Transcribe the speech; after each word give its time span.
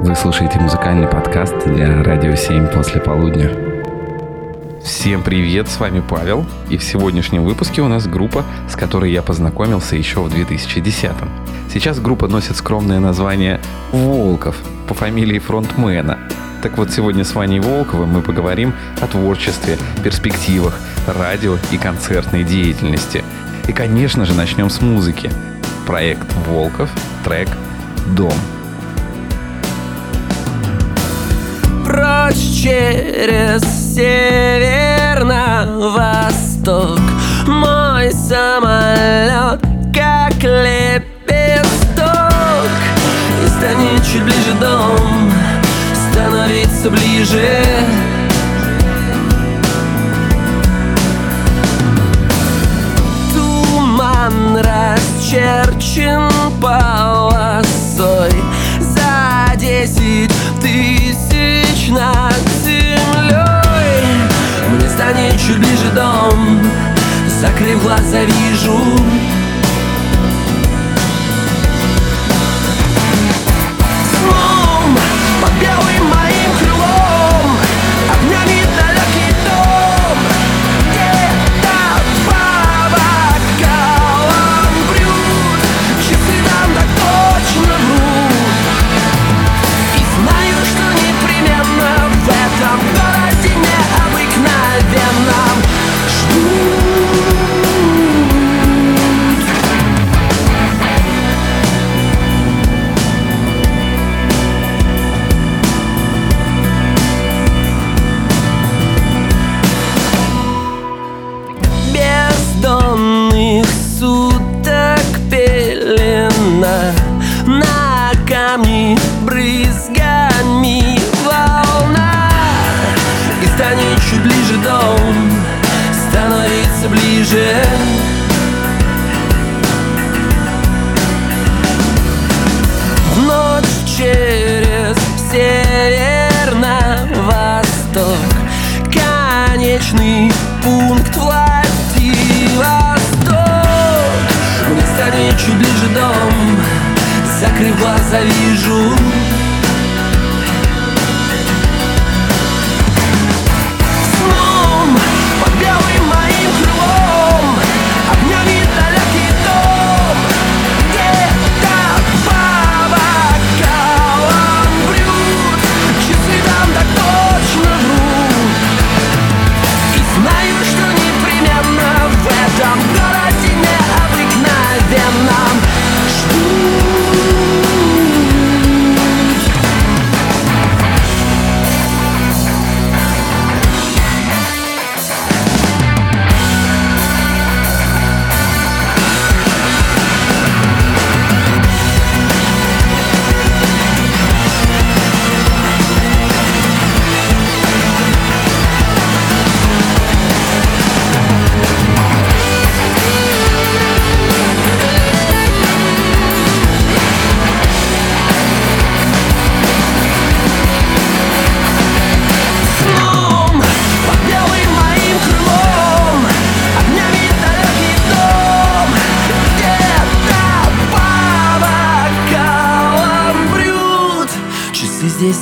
Вы 0.00 0.14
слушаете 0.14 0.60
музыкальный 0.60 1.08
подкаст 1.08 1.66
для 1.66 2.04
Радио 2.04 2.36
7 2.36 2.68
после 2.68 3.00
полудня. 3.00 3.50
Всем 4.80 5.24
привет, 5.24 5.68
с 5.68 5.80
вами 5.80 6.00
Павел, 6.08 6.46
и 6.70 6.78
в 6.78 6.84
сегодняшнем 6.84 7.44
выпуске 7.44 7.82
у 7.82 7.88
нас 7.88 8.06
группа, 8.06 8.44
с 8.70 8.76
которой 8.76 9.10
я 9.10 9.22
познакомился 9.22 9.96
еще 9.96 10.20
в 10.20 10.32
2010-м. 10.32 11.28
Сейчас 11.72 11.98
группа 11.98 12.28
носит 12.28 12.56
скромное 12.56 13.00
название 13.00 13.60
«Волков» 13.90 14.56
по 14.86 14.94
фамилии 14.94 15.40
фронтмена. 15.40 16.16
Так 16.62 16.78
вот, 16.78 16.92
сегодня 16.92 17.24
с 17.24 17.34
Ваней 17.34 17.58
Волковым 17.58 18.10
мы 18.10 18.22
поговорим 18.22 18.74
о 19.00 19.08
творчестве, 19.08 19.78
перспективах, 20.04 20.78
радио 21.08 21.56
и 21.72 21.76
концертной 21.76 22.44
деятельности. 22.44 23.24
И, 23.66 23.72
конечно 23.72 24.24
же, 24.24 24.34
начнем 24.34 24.70
с 24.70 24.80
музыки. 24.80 25.28
Проект 25.88 26.32
«Волков», 26.46 26.88
трек 27.24 27.48
«Дом». 28.16 28.34
Прочь 32.28 32.62
через 32.62 33.62
север 33.94 35.24
на 35.24 35.66
восток. 35.66 37.00
Мой 37.46 38.12
самолет 38.12 39.60
как 39.94 40.42
лепесток. 40.42 42.02
И 43.42 43.48
станет 43.48 44.04
чуть 44.04 44.22
ближе 44.22 44.52
дом 44.60 45.32
Становиться 46.10 46.90
ближе 46.90 47.64
чуть 65.48 65.58
ближе 65.58 65.90
дом. 65.94 66.60
Закрыв 67.40 67.82
глаза, 67.82 68.20
вижу 68.24 68.78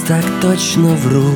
так 0.06 0.24
точно 0.40 0.94
врут. 0.94 1.34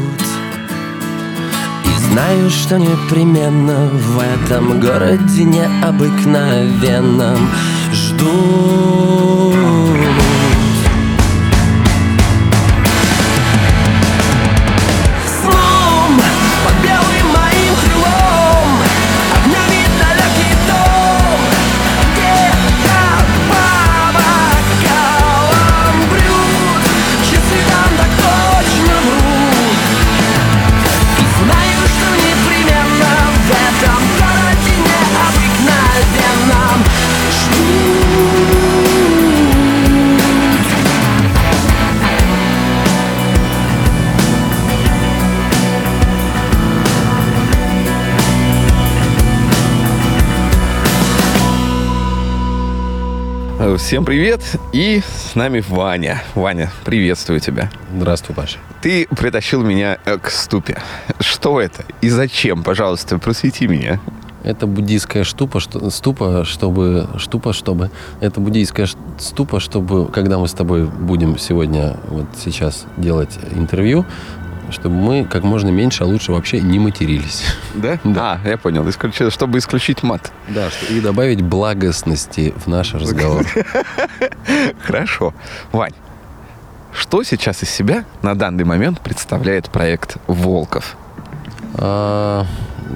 И 1.84 1.98
знаю, 2.12 2.50
что 2.50 2.78
непременно 2.78 3.88
В 3.88 4.18
этом 4.20 4.78
городе 4.78 5.44
необыкновенном 5.44 7.38
Ждут 7.92 9.49
Всем 53.80 54.04
привет, 54.04 54.40
и 54.72 55.00
с 55.00 55.34
нами 55.34 55.64
Ваня. 55.66 56.22
Ваня, 56.36 56.70
приветствую 56.84 57.40
тебя. 57.40 57.70
Здравствуй, 57.96 58.36
Паша. 58.36 58.58
Ты 58.82 59.08
притащил 59.08 59.64
меня 59.64 59.98
э, 60.04 60.16
к 60.18 60.30
ступе. 60.30 60.80
Что 61.18 61.60
это 61.60 61.84
и 62.00 62.08
зачем, 62.08 62.62
пожалуйста, 62.62 63.18
просвети 63.18 63.66
меня. 63.66 63.98
Это 64.44 64.68
буддийская 64.68 65.24
штупа, 65.24 65.58
что, 65.58 65.90
ступа, 65.90 66.44
чтобы... 66.44 67.08
Штупа, 67.16 67.52
чтобы... 67.52 67.90
Это 68.20 68.38
буддийская 68.38 68.86
ступа, 69.18 69.58
чтобы, 69.58 70.06
когда 70.06 70.38
мы 70.38 70.46
с 70.46 70.52
тобой 70.52 70.84
будем 70.84 71.36
сегодня, 71.36 71.96
вот 72.08 72.26
сейчас 72.38 72.84
делать 72.96 73.36
интервью, 73.56 74.04
чтобы 74.72 74.96
мы 74.96 75.24
как 75.24 75.42
можно 75.42 75.68
меньше, 75.70 76.04
а 76.04 76.06
лучше 76.06 76.32
вообще 76.32 76.60
не 76.60 76.78
матерились. 76.78 77.44
Да? 77.74 77.98
Да. 78.04 78.40
А, 78.44 78.48
я 78.48 78.58
понял. 78.58 78.88
Исключ... 78.88 79.20
Чтобы 79.32 79.58
исключить 79.58 80.02
мат. 80.02 80.32
Да, 80.48 80.68
и 80.88 81.00
добавить 81.00 81.40
благостности 81.42 82.54
в 82.56 82.66
наш 82.66 82.94
разговор. 82.94 83.46
Хорошо. 84.82 85.32
Вань, 85.72 85.92
что 86.92 87.22
сейчас 87.22 87.62
из 87.62 87.70
себя 87.70 88.04
на 88.22 88.34
данный 88.34 88.64
момент 88.64 89.00
представляет 89.00 89.70
проект 89.70 90.16
«Волков»? 90.26 90.96
А, 91.74 92.44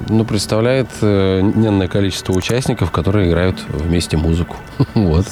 ну, 0.09 0.25
представляет 0.25 0.89
э, 1.01 1.41
ненное 1.41 1.89
количество 1.89 2.33
участников, 2.33 2.91
которые 2.91 3.29
играют 3.29 3.63
вместе 3.69 4.17
музыку. 4.17 4.57
Вот. 4.95 5.27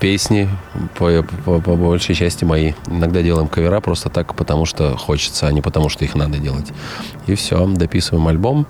Песни, 0.00 0.48
по, 0.94 1.24
по, 1.44 1.60
по 1.60 1.76
большей 1.76 2.14
части 2.14 2.44
мои. 2.44 2.72
Иногда 2.86 3.22
делаем 3.22 3.48
кавера 3.48 3.80
просто 3.80 4.10
так, 4.10 4.34
потому 4.34 4.64
что 4.66 4.96
хочется, 4.96 5.46
а 5.46 5.52
не 5.52 5.60
потому 5.60 5.88
что 5.88 6.04
их 6.04 6.14
надо 6.14 6.38
делать. 6.38 6.72
И 7.26 7.34
все, 7.34 7.66
дописываем 7.66 8.28
альбом. 8.28 8.66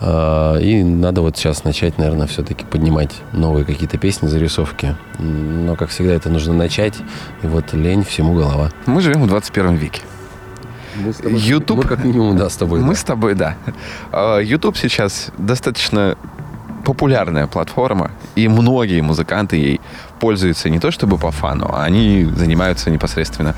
А, 0.00 0.56
и 0.58 0.82
надо 0.82 1.20
вот 1.20 1.36
сейчас 1.36 1.64
начать, 1.64 1.98
наверное, 1.98 2.26
все-таки 2.26 2.64
поднимать 2.64 3.12
новые 3.32 3.64
какие-то 3.64 3.98
песни, 3.98 4.26
зарисовки. 4.26 4.96
Но, 5.18 5.76
как 5.76 5.90
всегда, 5.90 6.14
это 6.14 6.28
нужно 6.28 6.54
начать. 6.54 6.94
И 7.42 7.46
вот 7.46 7.72
лень 7.72 8.04
всему 8.04 8.34
голова. 8.34 8.70
Мы 8.86 9.00
живем 9.00 9.22
в 9.22 9.28
21 9.28 9.76
веке. 9.76 10.02
Мы 10.96 11.12
тобой, 11.12 11.38
YouTube... 11.38 11.78
Мы 11.78 11.82
как 11.84 12.04
минимум, 12.04 12.36
да, 12.36 12.50
с 12.50 12.56
тобой. 12.56 12.80
Мы 12.80 12.90
да. 12.90 12.94
с 12.94 13.04
тобой, 13.04 13.34
да. 13.34 13.56
YouTube 14.40 14.76
сейчас 14.76 15.30
достаточно 15.38 16.16
популярная 16.84 17.46
платформа, 17.46 18.10
и 18.34 18.48
многие 18.48 19.00
музыканты 19.00 19.56
ей 19.56 19.80
пользуются 20.20 20.70
не 20.70 20.78
то 20.78 20.90
чтобы 20.90 21.18
по 21.18 21.30
фану, 21.30 21.70
а 21.72 21.84
они 21.84 22.24
занимаются 22.36 22.90
непосредственно 22.90 23.54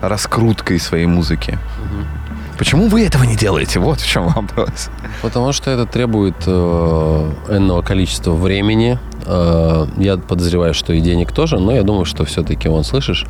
раскруткой 0.00 0.78
своей 0.80 1.06
музыки. 1.06 1.50
Угу. 1.52 2.58
Почему 2.58 2.88
вы 2.88 3.06
этого 3.06 3.24
не 3.24 3.36
делаете? 3.36 3.80
Вот 3.80 4.00
в 4.00 4.06
чем 4.06 4.28
вопрос. 4.28 4.90
Потому 5.22 5.52
что 5.52 5.70
это 5.70 5.86
требует 5.86 6.36
э, 6.46 7.32
энного 7.48 7.82
количества 7.82 8.32
времени. 8.32 8.98
Э, 9.26 9.86
я 9.96 10.16
подозреваю, 10.16 10.74
что 10.74 10.92
и 10.92 11.00
денег 11.00 11.32
тоже, 11.32 11.58
но 11.58 11.72
я 11.72 11.82
думаю, 11.82 12.04
что 12.04 12.24
все-таки, 12.24 12.68
он, 12.68 12.84
слышишь, 12.84 13.26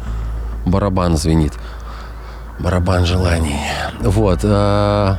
барабан 0.66 1.16
звенит 1.16 1.52
барабан 2.58 3.06
желаний. 3.06 3.60
Вот. 4.00 4.40
Э, 4.42 5.16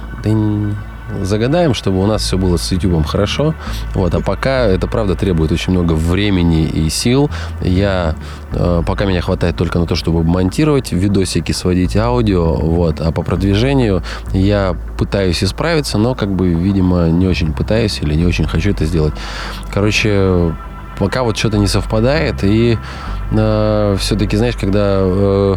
загадаем, 1.21 1.73
чтобы 1.73 2.01
у 2.01 2.05
нас 2.05 2.23
все 2.23 2.37
было 2.37 2.57
с 2.57 2.71
YouTube 2.71 3.05
хорошо. 3.05 3.55
Вот, 3.93 4.13
а 4.13 4.21
пока 4.21 4.65
это 4.65 4.87
правда 4.87 5.15
требует 5.15 5.51
очень 5.51 5.73
много 5.73 5.93
времени 5.93 6.65
и 6.65 6.89
сил. 6.89 7.29
Я 7.61 8.15
э, 8.51 8.83
пока 8.85 9.05
меня 9.05 9.21
хватает 9.21 9.55
только 9.55 9.79
на 9.79 9.85
то, 9.85 9.95
чтобы 9.95 10.23
монтировать 10.23 10.91
видосики, 10.91 11.51
сводить 11.51 11.95
аудио. 11.95 12.55
Вот, 12.55 13.01
а 13.01 13.11
по 13.11 13.21
продвижению 13.21 14.03
я 14.33 14.75
пытаюсь 14.97 15.43
исправиться, 15.43 15.97
но 15.97 16.15
как 16.15 16.33
бы, 16.33 16.53
видимо, 16.53 17.09
не 17.09 17.27
очень 17.27 17.53
пытаюсь 17.53 17.99
или 18.01 18.15
не 18.15 18.25
очень 18.25 18.45
хочу 18.45 18.71
это 18.71 18.85
сделать. 18.85 19.13
Короче, 19.73 20.55
пока 20.97 21.23
вот 21.23 21.37
что-то 21.37 21.57
не 21.57 21.67
совпадает 21.67 22.43
и 22.43 22.77
э, 23.31 23.95
все-таки, 23.99 24.37
знаешь, 24.37 24.55
когда 24.55 24.99
э, 25.01 25.55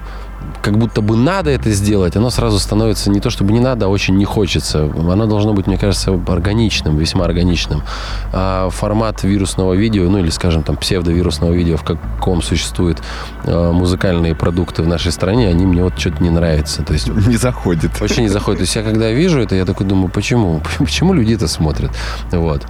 как 0.63 0.77
будто 0.77 1.01
бы 1.01 1.17
надо 1.17 1.51
это 1.51 1.71
сделать, 1.71 2.17
оно 2.17 2.31
сразу 2.31 2.59
становится 2.59 3.11
не 3.11 3.21
то 3.21 3.31
чтобы 3.31 3.53
не 3.53 3.61
надо, 3.61 3.87
а 3.87 3.89
очень 3.89 4.17
не 4.17 4.25
хочется. 4.25 4.85
Оно 4.85 5.27
должно 5.27 5.53
быть, 5.55 5.67
мне 5.67 5.79
кажется, 5.79 6.19
органичным, 6.27 6.97
весьма 6.99 7.25
органичным. 7.25 7.83
А 8.33 8.69
формат 8.71 9.23
вирусного 9.23 9.75
видео, 9.75 10.09
ну 10.09 10.19
или, 10.19 10.31
скажем, 10.31 10.63
там, 10.63 10.77
псевдовирусного 10.77 11.53
видео, 11.53 11.77
в 11.77 11.85
каком 11.85 12.43
существуют 12.43 12.99
э, 13.45 13.73
музыкальные 13.73 14.35
продукты 14.35 14.83
в 14.83 14.89
нашей 14.89 15.13
стране, 15.13 15.49
они 15.49 15.67
мне 15.67 15.83
вот 15.83 15.99
что-то 15.99 16.23
не 16.23 16.31
нравятся. 16.31 16.83
То 16.83 16.93
есть, 16.93 17.09
не 17.09 17.37
заходит. 17.37 18.01
Вообще 18.01 18.23
не 18.23 18.29
заходит. 18.29 18.59
То 18.59 18.63
есть 18.65 18.77
я 18.77 18.83
когда 18.83 19.11
вижу 19.11 19.41
это, 19.41 19.55
я 19.55 19.65
такой 19.65 19.87
думаю, 19.87 20.11
почему? 20.11 20.61
Почему 20.79 21.13
люди 21.13 21.35
это 21.35 21.49
смотрят? 21.49 21.91
Вот. 22.31 22.67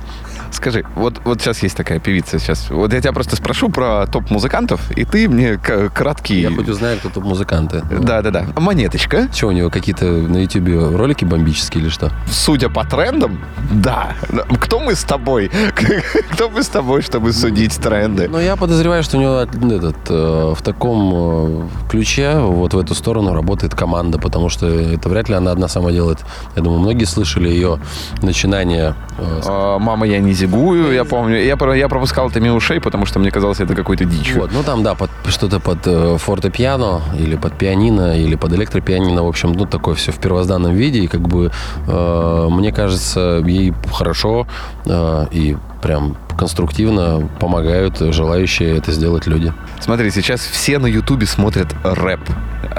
Скажи, 0.52 0.84
вот, 0.94 1.20
вот 1.24 1.40
сейчас 1.40 1.62
есть 1.62 1.76
такая 1.76 1.98
певица 1.98 2.38
сейчас. 2.38 2.70
Вот 2.70 2.92
я 2.92 3.00
тебя 3.00 3.12
просто 3.12 3.36
спрошу 3.36 3.68
про 3.68 4.06
топ-музыкантов, 4.06 4.90
и 4.96 5.04
ты 5.04 5.28
мне 5.28 5.58
краткий... 5.58 6.40
Я 6.40 6.50
хоть 6.50 6.68
узнаю, 6.68 6.98
кто 6.98 7.08
топ-музыканты. 7.08 7.82
Да-да-да. 7.90 8.46
Монеточка. 8.56 9.28
Что, 9.32 9.48
у 9.48 9.52
него 9.52 9.70
какие-то 9.70 10.06
на 10.06 10.38
ютубе 10.38 10.78
ролики 10.78 11.24
бомбические 11.24 11.84
или 11.84 11.90
что? 11.90 12.10
Судя 12.30 12.68
по 12.68 12.84
трендам, 12.84 13.40
да. 13.70 14.14
Кто 14.60 14.80
мы 14.80 14.94
с 14.94 15.04
тобой? 15.04 15.50
Кто 16.32 16.50
мы 16.50 16.62
с 16.62 16.68
тобой, 16.68 17.02
чтобы 17.02 17.32
судить 17.32 17.76
тренды? 17.76 18.28
Ну, 18.28 18.38
я 18.38 18.56
подозреваю, 18.56 19.02
что 19.02 19.18
у 19.18 19.20
него 19.20 19.40
этот, 19.40 19.96
э, 20.10 20.54
в 20.56 20.62
таком 20.62 21.12
э, 21.14 21.68
ключе, 21.90 22.38
вот 22.38 22.74
в 22.74 22.78
эту 22.78 22.94
сторону 22.94 23.34
работает 23.34 23.74
команда, 23.74 24.18
потому 24.18 24.48
что 24.48 24.66
это 24.66 25.08
вряд 25.08 25.28
ли 25.28 25.34
она 25.34 25.52
одна 25.52 25.68
сама 25.68 25.92
делает. 25.92 26.18
Я 26.56 26.62
думаю, 26.62 26.80
многие 26.80 27.04
слышали 27.04 27.48
ее 27.48 27.78
начинание. 28.22 28.94
Э, 29.18 29.40
а, 29.46 29.78
Мама, 29.78 30.06
я 30.06 30.18
не 30.18 30.32
зигую, 30.38 30.92
я 30.92 31.04
помню. 31.04 31.36
Я, 31.36 31.56
я 31.74 31.88
пропускал 31.88 32.28
это 32.28 32.40
мимо 32.40 32.56
ушей, 32.56 32.80
потому 32.80 33.06
что 33.06 33.18
мне 33.18 33.30
казалось, 33.30 33.60
это 33.60 33.74
какой-то 33.74 34.04
дичь. 34.04 34.34
Вот, 34.34 34.50
ну 34.52 34.62
там, 34.62 34.82
да, 34.82 34.94
под, 34.94 35.10
что-то 35.28 35.60
под 35.60 35.86
э, 35.86 36.16
фортепиано 36.18 37.00
или 37.18 37.36
под 37.36 37.58
пианино 37.58 38.16
или 38.16 38.36
под 38.36 38.52
электропианино, 38.52 39.22
в 39.24 39.28
общем, 39.28 39.52
ну 39.52 39.66
такое 39.66 39.94
все 39.94 40.12
в 40.12 40.18
первозданном 40.18 40.74
виде, 40.74 41.00
и 41.00 41.06
как 41.06 41.20
бы 41.20 41.50
э, 41.86 42.48
мне 42.50 42.72
кажется, 42.72 43.42
ей 43.46 43.74
хорошо 43.92 44.46
э, 44.86 45.26
и 45.32 45.56
прям 45.82 46.16
конструктивно 46.38 47.28
помогают 47.40 47.98
желающие 47.98 48.76
это 48.76 48.92
сделать 48.92 49.26
люди. 49.26 49.52
Смотри, 49.80 50.10
сейчас 50.10 50.40
все 50.40 50.78
на 50.78 50.86
Ютубе 50.86 51.26
смотрят 51.26 51.68
рэп. 51.82 52.20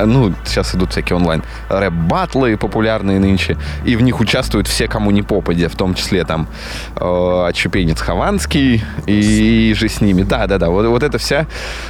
Ну, 0.06 0.34
сейчас 0.46 0.76
идут 0.76 0.92
всякие 0.92 1.18
онлайн 1.18 1.44
рэп-батлы 1.70 2.58
популярные 2.58 3.20
нынче, 3.20 3.58
и 3.86 3.96
в 3.96 4.02
них 4.02 4.20
участвуют 4.20 4.68
все, 4.68 4.88
кому 4.88 5.12
не 5.12 5.22
попадя, 5.22 5.70
в 5.70 5.76
том 5.76 5.94
числе 5.94 6.24
там 6.24 6.48
э, 6.96 7.46
Отщепенец 7.48 8.02
Хованский 8.02 8.84
и, 9.06 9.70
и 9.72 9.74
же 9.74 9.90
с 9.90 10.02
ними. 10.02 10.24
Да-да-да, 10.24 10.70
вот, 10.70 10.86
вот 10.88 11.04
эта 11.04 11.18
вся 11.18 11.46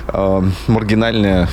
э, 0.07 0.41
маргинальная, 0.67 1.47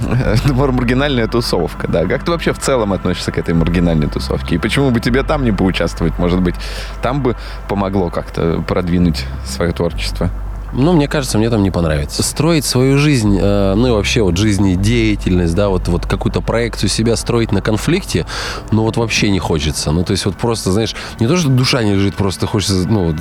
маргинальная 0.46 1.26
тусовка. 1.26 1.88
Да. 1.88 2.06
Как 2.06 2.24
ты 2.24 2.30
вообще 2.30 2.52
в 2.52 2.58
целом 2.58 2.92
относишься 2.92 3.32
к 3.32 3.38
этой 3.38 3.54
маргинальной 3.54 4.08
тусовке? 4.08 4.56
И 4.56 4.58
почему 4.58 4.90
бы 4.90 5.00
тебе 5.00 5.22
там 5.22 5.44
не 5.44 5.52
поучаствовать? 5.52 6.18
Может 6.18 6.40
быть, 6.40 6.54
там 7.02 7.22
бы 7.22 7.36
помогло 7.68 8.10
как-то 8.10 8.62
продвинуть 8.66 9.24
свое 9.44 9.72
творчество? 9.72 10.30
Ну, 10.72 10.92
мне 10.92 11.08
кажется, 11.08 11.38
мне 11.38 11.50
там 11.50 11.62
не 11.62 11.70
понравится. 11.70 12.22
Строить 12.22 12.64
свою 12.64 12.98
жизнь, 12.98 13.38
э, 13.40 13.74
ну 13.74 13.88
и 13.88 13.90
вообще 13.90 14.22
вот 14.22 14.36
жизнедеятельность, 14.36 15.54
да, 15.54 15.68
вот, 15.68 15.88
вот 15.88 16.06
какую-то 16.06 16.40
проекцию 16.40 16.88
себя 16.88 17.16
строить 17.16 17.52
на 17.52 17.60
конфликте, 17.60 18.26
ну 18.70 18.82
вот 18.82 18.96
вообще 18.96 19.30
не 19.30 19.38
хочется. 19.38 19.90
Ну, 19.90 20.04
то 20.04 20.12
есть 20.12 20.24
вот 20.26 20.36
просто, 20.36 20.72
знаешь, 20.72 20.94
не 21.18 21.26
то, 21.26 21.36
что 21.36 21.48
душа 21.48 21.82
не 21.82 21.94
лежит, 21.94 22.14
просто 22.14 22.46
хочется, 22.46 22.86
ну, 22.88 23.14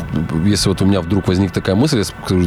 если 0.46 0.70
вот 0.70 0.82
у 0.82 0.86
меня 0.86 1.02
вдруг 1.02 1.28
возник 1.28 1.52
такая 1.52 1.76
мысль, 1.76 2.04
я 2.04 2.38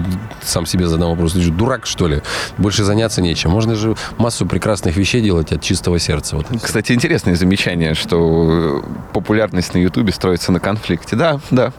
сам 0.43 0.67
себе 0.67 0.87
задам 0.87 1.11
вопрос, 1.11 1.33
дурак, 1.33 1.87
что 1.87 2.09
ли? 2.09 2.23
Больше 2.59 2.85
заняться 2.85 3.23
нечем. 3.23 3.51
Можно 3.51 3.75
же 3.75 3.97
массу 4.19 4.47
прекрасных 4.47 4.97
вещей 4.97 5.21
делать 5.21 5.53
от 5.53 5.63
чистого 5.63 5.99
сердца. 5.99 6.37
Вот. 6.37 6.47
Кстати, 6.63 6.93
интересное 6.93 7.35
замечание, 7.35 7.95
что 7.95 8.85
популярность 9.13 9.75
на 9.75 9.79
Ютубе 9.79 10.13
строится 10.13 10.53
на 10.53 10.61
конфликте. 10.61 11.17
Да, 11.17 11.41
да, 11.51 11.73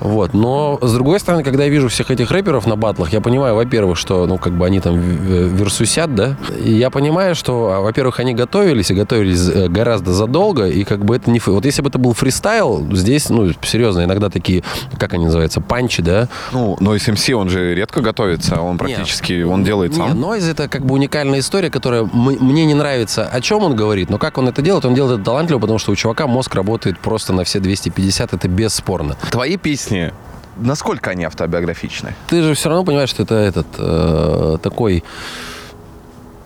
вот. 0.00 0.34
Но, 0.34 0.78
с 0.80 0.92
другой 0.92 1.20
стороны, 1.20 1.42
когда 1.42 1.64
я 1.64 1.70
вижу 1.70 1.88
всех 1.88 2.10
этих 2.10 2.30
рэперов 2.30 2.66
на 2.66 2.76
батлах, 2.76 3.12
я 3.12 3.20
понимаю, 3.20 3.54
во-первых, 3.54 3.98
что, 3.98 4.26
ну, 4.26 4.38
как 4.38 4.52
бы 4.52 4.66
они 4.66 4.80
там 4.80 4.98
версусят, 4.98 6.14
да, 6.14 6.36
и 6.62 6.72
я 6.72 6.90
понимаю, 6.90 7.34
что, 7.34 7.72
а, 7.72 7.80
во-первых, 7.80 8.20
они 8.20 8.34
готовились, 8.34 8.90
и 8.90 8.94
готовились 8.94 9.48
э, 9.48 9.68
гораздо 9.68 10.12
задолго, 10.12 10.66
и 10.66 10.84
как 10.84 11.04
бы 11.04 11.16
это 11.16 11.30
не... 11.30 11.40
Вот 11.44 11.64
если 11.64 11.82
бы 11.82 11.88
это 11.88 11.98
был 11.98 12.12
фристайл, 12.12 12.86
здесь, 12.92 13.28
ну, 13.30 13.52
серьезно, 13.62 14.04
иногда 14.04 14.30
такие, 14.30 14.62
как 14.98 15.14
они 15.14 15.26
называются, 15.26 15.60
панчи, 15.60 16.02
да? 16.02 16.28
Ну, 16.52 16.76
но 16.80 16.94
SMC, 16.94 17.32
он 17.34 17.48
же 17.48 17.74
редко 17.74 18.00
готовится, 18.00 18.60
он 18.60 18.78
практически, 18.78 19.32
нет, 19.32 19.46
он 19.46 19.64
делает 19.64 19.94
сам. 19.94 20.08
Нет, 20.08 20.16
Нойз 20.16 20.44
это 20.44 20.68
как 20.68 20.84
бы 20.84 20.94
уникальная 20.94 21.40
история, 21.40 21.70
которая 21.70 22.08
мне 22.12 22.64
не 22.66 22.74
нравится, 22.74 23.26
о 23.26 23.40
чем 23.40 23.64
он 23.64 23.74
говорит, 23.74 24.10
но 24.10 24.18
как 24.18 24.38
он 24.38 24.48
это 24.48 24.62
делает, 24.62 24.84
он 24.84 24.94
делает 24.94 25.16
это 25.16 25.24
талантливо, 25.24 25.58
потому 25.58 25.78
что 25.78 25.92
у 25.92 25.96
чувака 25.96 26.26
мозг 26.26 26.54
работает 26.54 26.98
просто 26.98 27.32
на 27.32 27.44
все 27.44 27.60
250, 27.60 28.34
это 28.34 28.48
бесспорно. 28.48 29.16
Твои 29.30 29.56
песни 29.56 29.87
песни, 29.88 30.12
насколько 30.56 31.10
они 31.10 31.24
автобиографичны? 31.24 32.14
Ты 32.28 32.42
же 32.42 32.54
все 32.54 32.68
равно 32.68 32.84
понимаешь, 32.84 33.10
что 33.10 33.22
это 33.22 33.34
этот 33.34 33.66
э, 33.78 34.58
такой 34.62 35.04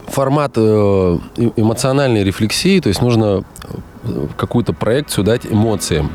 формат 0.06 0.52
э, 0.56 1.18
эмоциональной 1.56 2.25
рефлексии, 2.25 2.80
то 2.80 2.88
есть 2.88 3.00
нужно 3.02 3.44
э, 4.04 4.26
какую-то 4.37 4.72
проекцию 4.72 5.25
дать 5.25 5.46
эмоциям. 5.46 6.11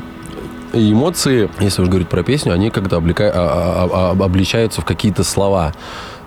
И 0.73 0.91
эмоции, 0.91 1.49
если 1.59 1.81
уж 1.81 1.87
говорить 1.87 2.09
про 2.09 2.23
песню, 2.23 2.53
они 2.53 2.69
как-то 2.69 2.97
облика... 2.97 3.31
а, 3.33 3.89
а, 3.91 4.11
а, 4.11 4.25
обличаются 4.25 4.81
в 4.81 4.85
какие-то 4.85 5.23
слова. 5.23 5.73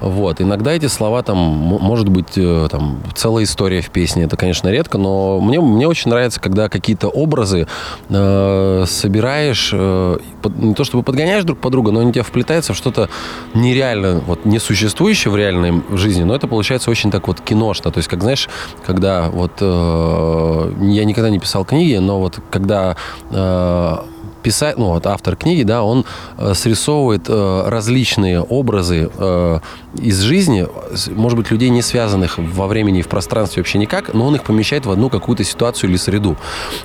Вот. 0.00 0.40
Иногда 0.40 0.72
эти 0.72 0.86
слова 0.86 1.22
там, 1.22 1.36
может 1.36 2.08
быть, 2.08 2.36
э, 2.36 2.68
там, 2.70 3.02
целая 3.14 3.44
история 3.44 3.82
в 3.82 3.90
песне. 3.90 4.24
Это, 4.24 4.36
конечно, 4.36 4.68
редко, 4.68 4.96
но 4.96 5.40
мне, 5.40 5.60
мне 5.60 5.86
очень 5.86 6.10
нравится, 6.10 6.40
когда 6.40 6.68
какие-то 6.70 7.08
образы 7.08 7.66
э, 8.08 8.84
собираешь, 8.86 9.70
э, 9.74 10.18
под, 10.40 10.56
не 10.56 10.74
то 10.74 10.84
чтобы 10.84 11.02
подгоняешь 11.02 11.44
друг 11.44 11.58
под 11.58 11.72
друга, 11.72 11.92
но 11.92 12.00
они 12.00 12.12
тебя 12.12 12.22
вплетаются 12.22 12.72
в 12.72 12.76
что-то 12.76 13.10
нереально, 13.52 14.22
вот, 14.26 14.46
несуществующее 14.46 15.30
в 15.30 15.36
реальной 15.36 15.82
жизни, 15.92 16.22
но 16.22 16.34
это 16.34 16.48
получается 16.48 16.90
очень 16.90 17.10
так 17.10 17.28
вот 17.28 17.42
киношно. 17.42 17.90
То 17.90 17.98
есть, 17.98 18.08
как 18.08 18.22
знаешь, 18.22 18.48
когда 18.86 19.28
вот 19.28 19.52
э, 19.60 20.72
я 20.80 21.04
никогда 21.04 21.28
не 21.28 21.38
писал 21.38 21.66
книги, 21.66 21.96
но 21.96 22.20
вот 22.20 22.38
когда 22.50 22.96
э, 23.30 23.96
писать, 24.40 24.78
ну 24.78 24.86
вот 24.86 25.06
автор 25.06 25.36
книги, 25.36 25.62
да, 25.62 25.82
он 25.82 26.04
э, 26.38 26.54
срисовывает 26.54 27.28
э, 27.28 27.62
различные 27.66 28.40
образы 28.40 29.10
э, 29.16 29.60
из 29.94 30.20
жизни, 30.20 30.66
может 31.10 31.38
быть, 31.38 31.50
людей 31.50 31.70
не 31.70 31.82
связанных 31.82 32.38
во 32.38 32.66
времени 32.66 33.00
и 33.00 33.02
в 33.02 33.08
пространстве 33.08 33.62
вообще 33.62 33.78
никак, 33.78 34.14
но 34.14 34.26
он 34.26 34.34
их 34.36 34.42
помещает 34.44 34.86
в 34.86 34.90
одну 34.90 35.10
какую-то 35.10 35.44
ситуацию 35.44 35.90
или 35.90 35.96
среду. 35.96 36.36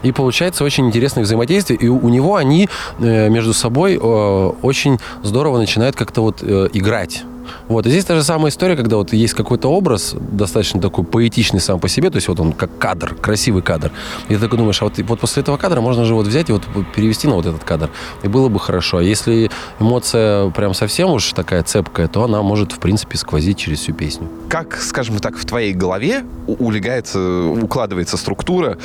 И 0.03 0.11
получается 0.11 0.63
очень 0.63 0.87
интересное 0.87 1.23
взаимодействие, 1.23 1.77
и 1.79 1.87
у, 1.87 2.09
него 2.09 2.35
они 2.35 2.69
между 2.99 3.53
собой 3.53 3.97
очень 3.97 4.99
здорово 5.23 5.57
начинают 5.57 5.95
как-то 5.95 6.21
вот 6.21 6.43
играть. 6.43 7.23
Вот. 7.67 7.85
И 7.85 7.89
здесь 7.89 8.05
та 8.05 8.15
же 8.15 8.23
самая 8.23 8.51
история, 8.51 8.75
когда 8.75 8.97
вот 8.97 9.13
есть 9.13 9.33
какой-то 9.33 9.69
образ, 9.69 10.15
достаточно 10.31 10.81
такой 10.81 11.03
поэтичный 11.03 11.59
сам 11.59 11.79
по 11.79 11.87
себе, 11.87 12.09
то 12.09 12.17
есть 12.17 12.27
вот 12.27 12.39
он 12.39 12.53
как 12.53 12.77
кадр, 12.77 13.15
красивый 13.15 13.61
кадр. 13.61 13.91
И 14.29 14.35
ты 14.35 14.39
такой 14.39 14.57
думаешь, 14.57 14.81
а 14.81 14.85
вот, 14.85 14.97
вот 14.99 15.19
после 15.19 15.41
этого 15.41 15.57
кадра 15.57 15.81
можно 15.81 16.05
же 16.05 16.13
вот 16.13 16.27
взять 16.27 16.49
и 16.49 16.53
вот 16.53 16.63
перевести 16.95 17.27
на 17.27 17.35
вот 17.35 17.45
этот 17.45 17.63
кадр. 17.63 17.89
И 18.23 18.27
было 18.27 18.49
бы 18.49 18.59
хорошо. 18.59 18.97
А 18.97 19.03
если 19.03 19.49
эмоция 19.79 20.49
прям 20.51 20.73
совсем 20.73 21.11
уж 21.11 21.33
такая 21.33 21.63
цепкая, 21.63 22.07
то 22.07 22.23
она 22.23 22.41
может, 22.41 22.71
в 22.71 22.79
принципе, 22.79 23.17
сквозить 23.17 23.57
через 23.57 23.79
всю 23.79 23.93
песню. 23.93 24.27
Как, 24.49 24.75
скажем 24.77 25.19
так, 25.19 25.37
в 25.37 25.45
твоей 25.45 25.73
голове 25.73 26.23
улегается, 26.47 27.45
укладывается 27.45 28.17
структура 28.17 28.77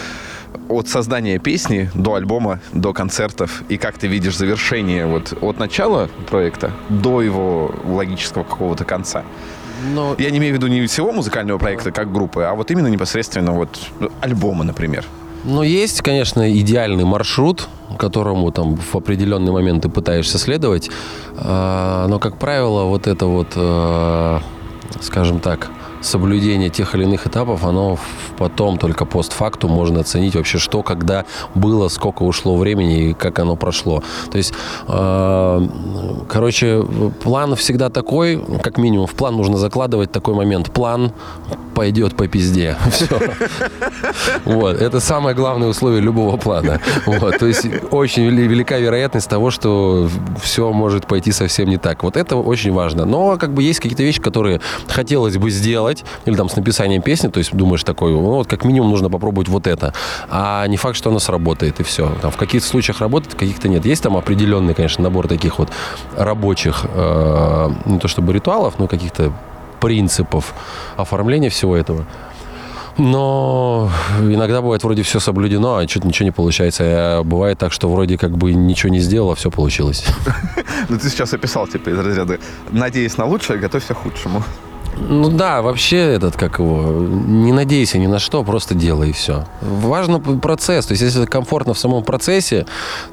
от 0.71 0.89
создания 0.89 1.39
песни 1.39 1.91
до 1.95 2.15
альбома, 2.15 2.61
до 2.73 2.93
концертов, 2.93 3.63
и 3.69 3.77
как 3.77 3.99
ты 3.99 4.07
видишь 4.07 4.37
завершение 4.37 5.07
вот 5.07 5.37
от 5.41 5.59
начала 5.59 6.09
проекта 6.29 6.71
до 6.89 7.21
его 7.23 7.75
логического 7.85 8.45
какого-то 8.45 8.85
конца? 8.85 9.25
Но... 9.95 10.15
Я 10.19 10.31
не 10.31 10.39
имею 10.39 10.55
в 10.55 10.57
виду 10.57 10.67
не 10.67 10.87
всего 10.87 11.13
музыкального 11.13 11.59
проекта 11.59 11.91
как 11.91 12.13
группы, 12.13 12.43
а 12.43 12.55
вот 12.55 12.71
именно 12.71 12.89
непосредственно 12.89 13.53
вот 13.53 13.79
альбома, 14.21 14.65
например. 14.65 15.05
Ну, 15.45 15.63
есть, 15.63 16.03
конечно, 16.03 16.53
идеальный 16.53 17.05
маршрут, 17.05 17.69
которому 17.99 18.51
там 18.53 18.77
в 18.77 18.95
определенный 18.95 19.53
момент 19.53 19.83
ты 19.83 19.89
пытаешься 19.89 20.39
следовать, 20.39 20.91
а, 21.37 22.07
но, 22.09 22.19
как 22.19 22.37
правило, 22.37 22.85
вот 22.85 23.07
это 23.07 23.27
вот, 23.27 23.49
а, 23.57 24.43
скажем 25.01 25.41
так, 25.41 25.71
соблюдение 26.01 26.71
тех 26.71 26.95
или 26.95 27.05
иных 27.05 27.27
этапов, 27.27 27.65
оно 27.65 27.99
потом 28.39 28.79
только 28.79 29.05
постфактум 29.05 29.71
можно 29.71 30.01
оценить 30.01 30.35
вообще, 30.35 30.59
что, 30.59 30.83
когда 30.83 31.25
было, 31.55 31.89
сколько 31.89 32.23
ушло 32.23 32.57
времени 32.57 33.11
и 33.11 33.13
как 33.13 33.39
оно 33.39 33.57
прошло. 33.57 34.03
То 34.31 34.39
есть, 34.39 34.53
э, 34.89 35.69
короче, 36.29 36.85
план 37.23 37.55
всегда 37.57 37.91
такой, 37.91 38.43
как 38.63 38.79
минимум, 38.79 39.07
в 39.07 39.15
план 39.15 39.37
нужно 39.37 39.59
закладывать 39.59 40.13
такой 40.13 40.35
момент. 40.35 40.73
План 40.73 41.13
пойдет 41.81 42.15
по 42.15 42.29
пизде. 42.29 42.77
Все. 42.91 43.07
Вот. 44.45 44.83
Это 44.83 45.01
самое 45.01 45.35
главное 45.35 45.69
условие 45.69 46.03
любого 46.03 46.37
плана. 46.37 46.79
Вот. 47.07 47.39
То 47.39 47.47
есть 47.47 47.67
очень 47.91 48.25
велика 48.25 48.77
вероятность 48.77 49.31
того, 49.31 49.51
что 49.51 50.11
все 50.43 50.73
может 50.73 51.07
пойти 51.07 51.33
совсем 51.33 51.71
не 51.71 51.79
так. 51.79 52.03
Вот 52.03 52.19
это 52.19 52.37
очень 52.37 52.71
важно. 52.75 53.07
Но 53.07 53.39
как 53.39 53.55
бы 53.55 53.63
есть 53.63 53.81
какие-то 53.81 54.03
вещи, 54.03 54.21
которые 54.21 54.61
хотелось 54.89 55.39
бы 55.39 55.51
сделать, 55.51 56.05
или 56.27 56.37
там 56.37 56.51
с 56.51 56.57
написанием 56.57 57.01
песни, 57.01 57.29
то 57.29 57.39
есть 57.39 57.57
думаешь 57.57 57.83
такой, 57.83 58.13
ну 58.13 58.21
вот 58.21 58.47
как 58.47 58.67
минимум 58.67 58.91
нужно 58.91 59.09
попробовать 59.09 59.49
вот 59.49 59.67
это. 59.67 59.95
А 60.29 60.67
не 60.67 60.77
факт, 60.77 60.97
что 60.97 61.09
оно 61.09 61.19
сработает, 61.19 61.81
и 61.81 61.83
все. 61.83 62.15
Там 62.21 62.31
в 62.31 62.37
каких-то 62.37 62.69
случаях 62.69 63.01
работает, 63.01 63.33
в 63.33 63.39
каких-то 63.39 63.69
нет. 63.69 63.87
Есть 63.87 64.03
там 64.03 64.19
определенный, 64.19 64.75
конечно, 64.75 65.03
набор 65.03 65.29
таких 65.29 65.59
вот 65.59 65.71
рабочих, 66.15 66.85
э, 66.95 67.71
не 67.87 67.99
то 67.99 68.07
чтобы 68.07 68.35
ритуалов, 68.35 68.75
но 68.79 68.87
каких-то 68.87 69.33
принципов 69.81 70.55
оформления 70.97 71.51
всего 71.51 71.77
этого. 71.77 72.07
Но 72.99 73.91
иногда 74.21 74.61
бывает 74.61 74.83
вроде 74.85 75.03
все 75.03 75.21
соблюдено, 75.21 75.77
а 75.77 75.89
что-то 75.89 76.07
ничего 76.07 76.25
не 76.25 76.33
получается. 76.33 76.85
А 76.85 77.23
бывает 77.23 77.59
так, 77.59 77.73
что 77.73 77.91
вроде 77.91 78.19
как 78.19 78.37
бы 78.37 78.53
ничего 78.53 78.93
не 78.93 78.99
сделал, 79.01 79.31
а 79.31 79.35
все 79.35 79.51
получилось. 79.51 80.05
Ну 80.89 80.99
ты 80.99 81.09
сейчас 81.11 81.33
описал, 81.33 81.69
типа, 81.69 81.91
из 81.91 81.99
разряда 81.99 82.39
«надеясь 82.71 83.17
на 83.17 83.27
лучшее, 83.27 83.61
готовься 83.61 83.95
к 83.95 83.99
худшему». 83.99 84.43
Ну 84.97 85.29
да, 85.31 85.63
вообще 85.63 85.99
этот, 85.99 86.37
как 86.37 86.59
его, 86.59 86.83
не 86.93 87.53
надейся 87.53 87.99
ни 87.99 88.07
на 88.07 88.19
что, 88.19 88.45
просто 88.45 88.75
делай 88.75 89.11
и 89.11 89.13
все. 89.13 89.47
Важно 89.61 90.21
процесс, 90.21 90.87
то 90.87 90.93
есть 90.93 91.03
если 91.03 91.25
комфортно 91.27 91.75
в 91.75 91.79
самом 91.79 92.05
процессе, 92.05 92.67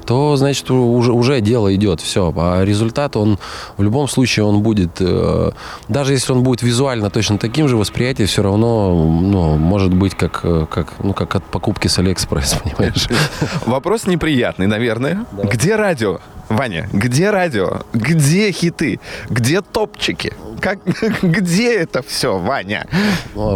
то, 0.04 0.36
значит, 0.36 0.70
уже, 0.70 1.12
уже 1.12 1.40
дело 1.40 1.74
идет, 1.74 2.00
все. 2.00 2.32
А 2.36 2.64
результат, 2.64 3.16
он 3.16 3.38
в 3.76 3.82
любом 3.82 4.08
случае, 4.08 4.44
он 4.44 4.62
будет, 4.62 5.00
э, 5.00 5.52
даже 5.88 6.12
если 6.12 6.32
он 6.32 6.42
будет 6.42 6.62
визуально 6.62 7.10
точно 7.10 7.38
таким 7.38 7.68
же, 7.68 7.76
восприятие 7.76 8.26
все 8.26 8.42
равно, 8.42 8.94
ну, 8.94 9.56
может 9.56 9.92
быть, 9.94 10.14
как, 10.14 10.40
э, 10.42 10.66
как, 10.70 10.94
ну, 11.02 11.14
как 11.14 11.34
от 11.34 11.44
покупки 11.44 11.88
с 11.88 11.98
Алиэкспресс, 11.98 12.54
понимаешь? 12.62 13.08
Вопрос 13.66 14.06
неприятный, 14.06 14.66
наверное. 14.66 15.24
Где 15.32 15.76
радио? 15.76 16.20
Ваня, 16.48 16.88
где 16.92 17.30
радио? 17.30 17.82
Где 17.92 18.50
хиты? 18.52 19.00
Где 19.28 19.60
топчики? 19.60 20.32
Как, 20.60 20.78
где 21.22 21.74
это 21.74 22.02
все, 22.02 22.38
Ваня? 22.38 22.86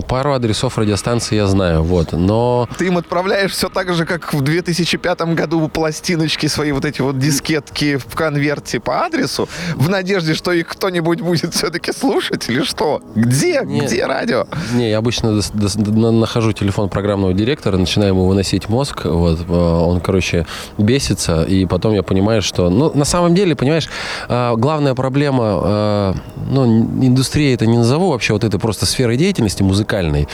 Пару 0.09 0.35
адресов 0.35 0.77
радиостанции 0.79 1.37
я 1.37 1.47
знаю, 1.47 1.83
вот, 1.83 2.13
но... 2.13 2.69
Ты 2.79 2.89
им 2.89 2.99
отправляешь 2.99 3.53
все 3.53 3.69
так 3.69 3.93
же, 3.95 4.05
как 4.05 4.35
в 4.35 4.43
2005 4.43 5.23
году 5.35 5.69
пластиночки, 5.69 6.47
свои 6.47 6.73
вот 6.73 6.85
эти 6.85 7.01
вот 7.01 7.19
дискетки 7.19 7.97
в 7.97 8.15
конверте 8.15 8.79
по 8.79 9.05
адресу, 9.05 9.49
в 9.75 9.89
надежде, 9.89 10.35
что 10.35 10.53
их 10.53 10.69
кто-нибудь 10.69 11.23
будет 11.23 11.55
все-таки 11.55 11.93
слушать 11.93 12.49
или 12.49 12.63
что? 12.63 13.01
Где? 13.15 13.63
Не, 13.65 13.81
где 13.81 14.05
радио? 14.05 14.47
Не, 14.75 14.91
я 14.91 14.99
обычно 14.99 15.41
до, 15.55 15.79
до, 15.79 16.11
нахожу 16.11 16.53
телефон 16.53 16.89
программного 16.89 17.33
директора, 17.33 17.79
начинаю 17.79 18.13
ему 18.13 18.27
выносить 18.27 18.69
мозг, 18.69 19.07
вот, 19.07 19.41
э, 19.49 19.53
он, 19.53 20.01
короче, 20.01 20.47
бесится, 20.79 21.43
и 21.43 21.65
потом 21.65 21.95
я 21.95 22.03
понимаю, 22.03 22.43
что 22.43 22.71
ну, 22.71 22.82
на 22.91 23.05
самом 23.05 23.35
деле, 23.35 23.55
понимаешь, 23.55 23.89
а, 24.29 24.57
главная 24.57 24.95
проблема, 24.95 25.45
а, 25.45 26.15
ну, 26.49 26.65
индустрия 26.67 27.55
это 27.55 27.67
не 27.67 27.79
назову 27.79 28.11
вообще, 28.11 28.33
вот 28.33 28.45
это 28.45 28.59
просто 28.59 28.87
сферой 28.87 29.17
деятельности 29.17 29.63
музыкальной. 29.63 30.29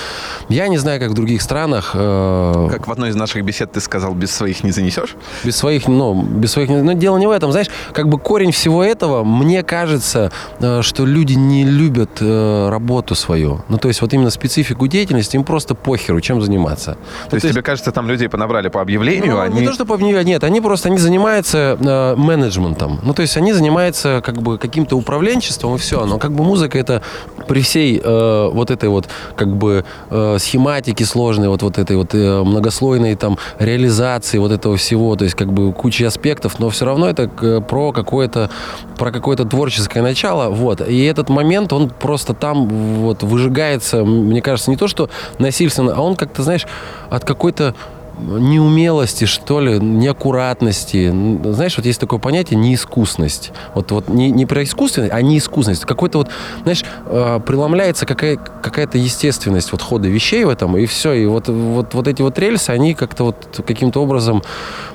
Я 0.49 0.69
не 0.69 0.78
знаю, 0.78 1.00
как 1.00 1.11
в 1.11 1.14
других 1.14 1.43
странах. 1.43 1.93
А, 1.95 2.69
как 2.69 2.87
в 2.87 2.93
одной 2.93 3.11
из 3.11 3.17
наших 3.17 3.45
бесед 3.45 3.73
ты 3.73 3.81
сказал, 3.81 4.14
без 4.14 4.31
своих 4.33 4.64
не 4.64 4.71
занесешь? 4.71 5.17
Без 5.45 5.57
своих, 5.57 5.88
ну, 5.88 6.23
без 6.23 6.52
своих, 6.52 6.69
но 6.71 6.93
дело 6.93 7.19
не 7.19 7.26
в 7.26 7.31
этом, 7.31 7.52
знаешь, 7.52 7.69
как 7.93 8.09
бы 8.09 8.19
корень 8.19 8.52
всего 8.52 8.83
этого, 8.83 9.25
мне 9.25 9.62
кажется, 9.62 10.31
что 10.59 11.07
люди 11.07 11.35
не 11.35 11.64
любят 11.64 12.21
работу 12.21 13.14
свою. 13.14 13.62
Ну, 13.69 13.78
то 13.78 13.88
есть 13.88 14.00
вот 14.02 14.12
именно 14.12 14.31
специфику 14.31 14.87
деятельности, 14.87 15.37
им 15.37 15.45
просто 15.45 15.75
похеру, 15.75 16.21
чем 16.21 16.40
заниматься. 16.40 16.93
То, 16.93 16.99
ну, 17.25 17.31
то 17.31 17.37
есть, 17.37 17.49
тебе 17.49 17.62
кажется, 17.62 17.93
там 17.93 18.09
людей 18.09 18.28
понабрали 18.28 18.69
по 18.69 18.81
объявлению, 18.81 19.35
ну, 19.35 19.40
они... 19.40 19.61
Не 19.61 19.67
то, 19.67 19.73
что 19.73 19.85
по 19.85 19.95
объявлению, 19.95 20.25
нет, 20.25 20.45
они 20.45 20.61
просто, 20.61 20.88
они 20.88 20.99
занимаются 20.99 21.76
э, 21.81 22.14
менеджментом. 22.38 23.00
Ну, 23.02 23.14
то 23.14 23.23
есть 23.23 23.37
они 23.37 23.52
занимаются 23.52 24.23
как 24.25 24.40
бы 24.40 24.59
каким-то 24.59 24.97
управленчеством 24.97 25.75
и 25.75 25.78
все. 25.78 26.04
Но 26.07 26.18
как 26.18 26.33
бы 26.33 26.45
музыка 26.45 26.78
это 26.78 27.02
при 27.47 27.61
всей 27.61 28.00
э, 28.02 28.50
вот 28.52 28.71
этой 28.71 28.88
вот 28.88 29.09
как 29.37 29.57
бы 29.57 29.85
э, 30.11 30.37
схематике 30.38 31.04
сложной, 31.04 31.49
вот, 31.49 31.62
вот 31.62 31.78
этой 31.78 31.97
вот 31.97 32.14
э, 32.14 32.42
многослойной 32.42 33.14
там 33.16 33.38
реализации 33.59 34.38
вот 34.38 34.52
этого 34.52 34.76
всего, 34.76 35.16
то 35.16 35.25
есть 35.25 35.37
как 35.37 35.52
бы 35.52 35.73
куча 35.73 36.07
аспектов, 36.07 36.59
но 36.59 36.71
все 36.71 36.85
равно 36.85 37.09
это 37.09 37.28
про 37.61 37.92
какое-то 37.92 38.50
про 38.97 39.11
какое-то 39.12 39.45
творческое 39.45 40.02
начало, 40.02 40.50
вот. 40.50 40.80
И 40.87 41.04
этот 41.04 41.28
момент, 41.28 41.73
он 41.73 41.88
просто 41.88 42.35
там 42.35 42.68
вот 42.68 43.23
выжигается, 43.23 44.04
мне 44.04 44.42
кажется, 44.42 44.71
не 44.71 44.76
то, 44.76 44.88
что 44.88 45.09
насильственно, 45.38 45.95
а 45.97 46.00
он 46.00 46.16
как-то, 46.16 46.42
знаешь, 46.42 46.66
от 47.11 47.25
какой-то 47.25 47.75
неумелости, 48.19 49.25
что 49.25 49.61
ли, 49.61 49.79
неаккуратности. 49.79 51.09
Знаешь, 51.09 51.77
вот 51.77 51.87
есть 51.87 52.01
такое 52.01 52.19
понятие 52.19 52.59
неискусность. 52.59 53.53
Вот, 53.75 53.91
вот 53.91 54.09
не, 54.09 54.31
не 54.31 54.47
про 54.47 54.63
искусственность, 54.63 55.13
а 55.13 55.23
неискусность. 55.23 55.85
Какой-то 55.85 56.19
вот, 56.19 56.29
знаешь, 56.63 56.85
э, 57.07 57.41
преломляется 57.47 58.07
какая, 58.07 58.37
какая-то 58.37 58.99
естественность 58.99 59.73
вот 59.73 59.83
хода 59.83 60.09
вещей 60.09 60.45
в 60.45 60.49
этом, 60.49 60.77
и 60.77 60.87
все. 60.87 61.13
И 61.13 61.27
вот, 61.27 61.49
вот, 61.49 61.95
вот 61.95 62.09
эти 62.09 62.23
вот 62.23 62.39
рельсы, 62.39 62.71
они 62.71 62.95
как-то 62.95 63.25
вот 63.25 63.63
каким-то 63.67 64.03
образом 64.03 64.43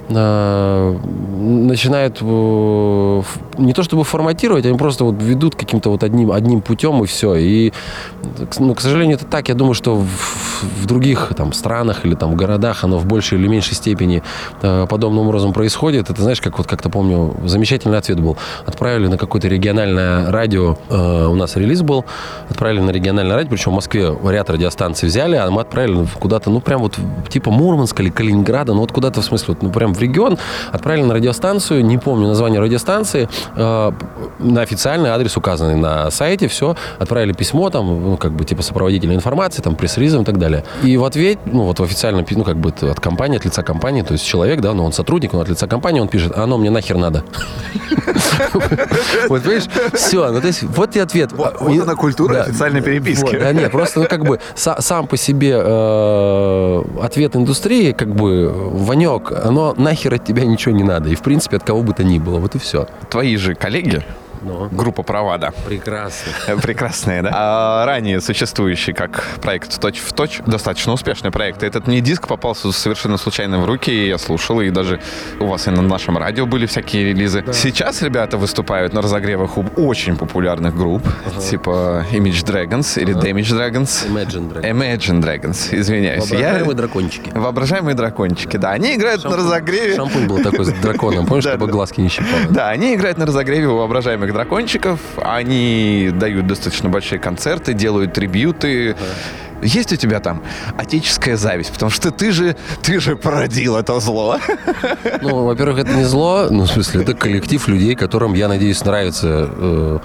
э, 0.10 0.98
начинают 1.38 2.18
э, 2.22 3.22
не 3.58 3.74
то 3.74 3.84
чтобы 3.84 4.04
форматировать, 4.04 4.66
они 4.66 4.78
просто 4.78 5.04
вот 5.04 5.22
ведут 5.22 5.56
каким-то 5.56 5.90
вот 5.90 6.04
одним, 6.04 6.32
одним 6.32 6.62
путем, 6.62 7.04
и 7.04 7.08
все. 7.08 7.36
И, 7.36 7.74
ну, 8.60 8.76
к 8.76 8.82
сожалению, 8.82 9.18
это 9.18 9.26
так. 9.26 9.50
Я 9.50 9.56
думаю, 9.56 9.74
что 9.74 9.96
в, 9.96 10.64
в 10.64 10.86
других 10.86 11.32
там 11.36 11.54
странах 11.54 12.06
или 12.06 12.16
там 12.16 12.36
городах 12.36 12.84
оно 12.84 12.98
в 12.98 13.06
большей 13.06 13.38
или 13.38 13.48
меньшей 13.48 13.76
степени 13.76 14.24
э, 14.62 14.88
подобным 14.90 15.28
образом 15.28 15.54
происходит. 15.54 16.10
Это 16.10 16.22
знаешь, 16.22 16.42
как 16.42 16.58
вот 16.58 16.68
как-то 16.68 16.90
помню, 16.90 17.36
замечательный 17.46 17.98
ответ 17.98 18.20
был. 18.20 18.38
Отправили 18.66 19.08
на 19.08 19.18
какое-то 19.18 19.48
региональное 19.48 20.32
радио, 20.32 20.78
э, 20.90 21.28
у 21.28 21.36
нас 21.36 21.56
релиз 21.56 21.82
был, 21.82 22.06
отправили 22.50 22.82
на 22.82 22.92
региональное 22.92 23.36
радио, 23.36 23.50
причем 23.50 23.72
в 23.72 23.76
Москве 23.76 24.16
ряд 24.24 24.50
радиостанций 24.50 25.08
взяли, 25.10 25.36
а 25.36 25.50
мы 25.50 25.62
отправили 25.62 26.06
куда-то, 26.20 26.50
ну 26.50 26.60
прям 26.60 26.82
вот 26.82 26.98
типа 27.30 27.52
Мурманска 27.52 28.04
или 28.04 28.10
Калининграда, 28.10 28.74
ну 28.74 28.82
вот 28.82 28.92
куда-то 28.92 29.22
в 29.22 29.26
смысле, 29.26 29.46
вот, 29.50 29.64
ну 29.64 29.72
прям 29.72 29.93
в 29.94 30.00
регион, 30.00 30.38
отправили 30.72 31.04
на 31.04 31.14
радиостанцию, 31.14 31.86
не 31.86 31.98
помню 31.98 32.28
название 32.28 32.60
радиостанции, 32.60 33.30
э, 33.56 33.92
на 34.40 34.62
официальный 34.62 35.10
адрес 35.10 35.38
указанный 35.38 35.76
на 35.76 36.12
сайте, 36.12 36.48
все, 36.48 36.76
отправили 37.00 37.34
письмо 37.34 37.70
там, 37.70 37.88
ну 37.88 38.18
как 38.18 38.34
бы 38.34 38.46
типа 38.46 38.62
сопроводительной 38.62 39.16
информации, 39.16 39.62
там 39.62 39.76
пресс-релизом 39.76 40.24
и 40.24 40.26
так 40.26 40.38
далее. 40.38 40.64
И 40.84 40.98
в 40.98 41.04
ответ, 41.04 41.40
ну 41.46 41.64
вот 41.64 41.80
в 41.80 41.84
официально, 41.84 42.26
ну 42.30 42.44
как 42.44 42.58
бы 42.58 42.74
от 42.82 43.00
компании, 43.00 43.38
от 43.38 43.46
лица 43.46 43.64
компании, 43.64 44.02
то 44.02 44.14
есть 44.14 44.26
человек, 44.26 44.62
да, 44.62 44.74
но 44.74 44.86
он 44.86 44.94
сотрудник, 44.94 45.34
он 45.34 45.42
от 45.42 45.50
лица 45.50 45.68
компании, 45.68 46.00
он 46.00 46.08
пишет, 46.08 46.38
оно 46.38 46.58
мне 46.58 46.70
нахер 46.70 46.98
надо. 46.98 47.24
Вот, 49.30 49.44
понимаешь, 49.44 49.66
все, 49.94 50.32
ну 50.32 50.42
то 50.42 50.48
есть 50.48 50.64
вот 50.64 50.96
и 50.96 51.00
ответ. 51.00 51.32
Вот 51.32 51.62
она 51.62 51.96
культура 51.96 52.44
официальной 52.44 52.82
переписки. 52.82 53.38
Да 53.38 53.54
нет, 53.54 53.72
просто 53.72 54.02
ну 54.02 54.06
как 54.08 54.24
бы 54.24 54.40
сам 54.56 55.08
по 55.08 55.18
себе 55.18 55.54
э, 55.56 56.84
ответ 57.02 57.36
индустрии, 57.36 57.92
как 57.92 58.14
бы, 58.14 58.52
Ванек, 58.54 59.32
оно 59.32 59.74
нахер 59.84 60.16
от 60.16 60.26
тебя 60.26 60.46
ничего 60.46 60.74
не 60.76 60.84
надо. 60.84 61.10
И 61.10 61.16
в 61.16 61.22
принципе 61.22 61.58
от 61.58 61.64
кого 61.64 61.84
бы 61.84 61.94
то 61.94 62.04
ни 62.04 62.18
было, 62.18 62.40
вот 62.40 62.56
и 62.56 62.60
все. 62.60 62.88
Твои 63.10 63.36
же 63.38 63.54
коллеги, 63.54 64.02
Но. 64.44 64.68
группа 64.72 65.04
«Провада». 65.04 65.54
Прекрасно. 65.66 66.32
Прекрасные, 66.62 67.22
да? 67.22 67.30
А 67.34 67.86
ранее 67.86 68.22
существующий 68.22 68.94
как 68.94 69.24
проект 69.42 69.80
«Точь 69.80 70.00
в 70.00 70.14
точь», 70.14 70.40
достаточно 70.46 70.94
успешный 70.94 71.32
проект. 71.32 71.64
Этот 71.64 71.88
мне 71.88 72.02
диск 72.02 72.28
попался 72.28 72.72
совершенно 72.72 73.18
случайно 73.18 73.60
в 73.60 73.66
руки, 73.66 73.92
и 73.92 74.08
я 74.08 74.18
слушал, 74.18 74.62
и 74.62 74.70
даже 74.70 75.00
у 75.40 75.46
вас 75.48 75.68
и 75.68 75.72
на 75.72 75.82
нашем 75.82 76.18
радио 76.18 76.46
были 76.46 76.66
всякие 76.66 77.06
релизы. 77.06 77.44
Сейчас 77.54 78.02
ребята 78.02 78.38
выступают 78.38 78.94
на 78.94 79.02
разогревах 79.02 79.58
у 79.58 79.66
очень 79.78 80.18
популярных 80.18 80.76
групп, 80.76 81.04
типа 81.50 82.06
Image 82.12 82.44
Dragons 82.46 83.00
или 83.02 83.16
Damage 83.16 83.54
Dragons. 83.58 84.08
Imagine 84.10 84.52
Dragon. 84.52 84.62
Imagine 84.62 85.22
Dragons, 85.22 85.70
извиняюсь. 85.72 86.30
Воображаемые 86.30 86.70
Я... 86.70 86.74
дракончики. 86.74 87.32
Воображаемые 87.34 87.96
дракончики, 87.96 88.58
да. 88.58 88.72
Они 88.72 88.96
играют 88.96 89.24
на 89.24 89.38
разогреве. 89.38 89.96
Шампунь 89.96 90.28
был 90.28 90.40
такой 90.42 90.66
с 90.66 90.70
драконом, 90.74 91.26
помнишь, 91.26 91.44
Да, 91.44 91.52
чтобы 91.52 91.68
да. 91.68 91.72
глазки 91.72 92.02
не 92.02 92.10
щипало? 92.10 92.42
Да, 92.50 92.70
они 92.70 92.96
играют 92.96 93.18
на 93.18 93.26
разогреве 93.26 93.68
у 93.68 93.78
воображаемых 93.78 94.33
дракончиков. 94.34 95.00
Они 95.18 96.12
дают 96.14 96.48
достаточно 96.48 96.90
большие 96.90 97.20
концерты, 97.20 97.74
делают 97.74 98.14
трибьюты. 98.14 98.96
Есть 99.62 99.94
у 99.94 99.96
тебя 99.96 100.20
там 100.20 100.44
отеческая 100.78 101.38
зависть, 101.38 101.72
потому 101.72 101.90
что 101.90 102.12
ты 102.12 102.32
же, 102.32 102.58
ты 102.82 103.00
же 103.00 103.16
породил 103.16 103.78
это 103.78 104.00
зло. 104.00 104.38
Ну, 105.22 105.46
во-первых, 105.46 105.80
это 105.80 105.94
не 105.94 106.04
зло, 106.04 106.48
ну, 106.50 106.64
в 106.64 106.68
смысле, 106.68 107.04
это 107.04 107.14
коллектив 107.14 107.66
людей, 107.70 107.96
которым, 107.96 108.34
я 108.34 108.50
надеюсь, 108.50 108.84
нравится 108.84 109.50
э, 109.50 110.00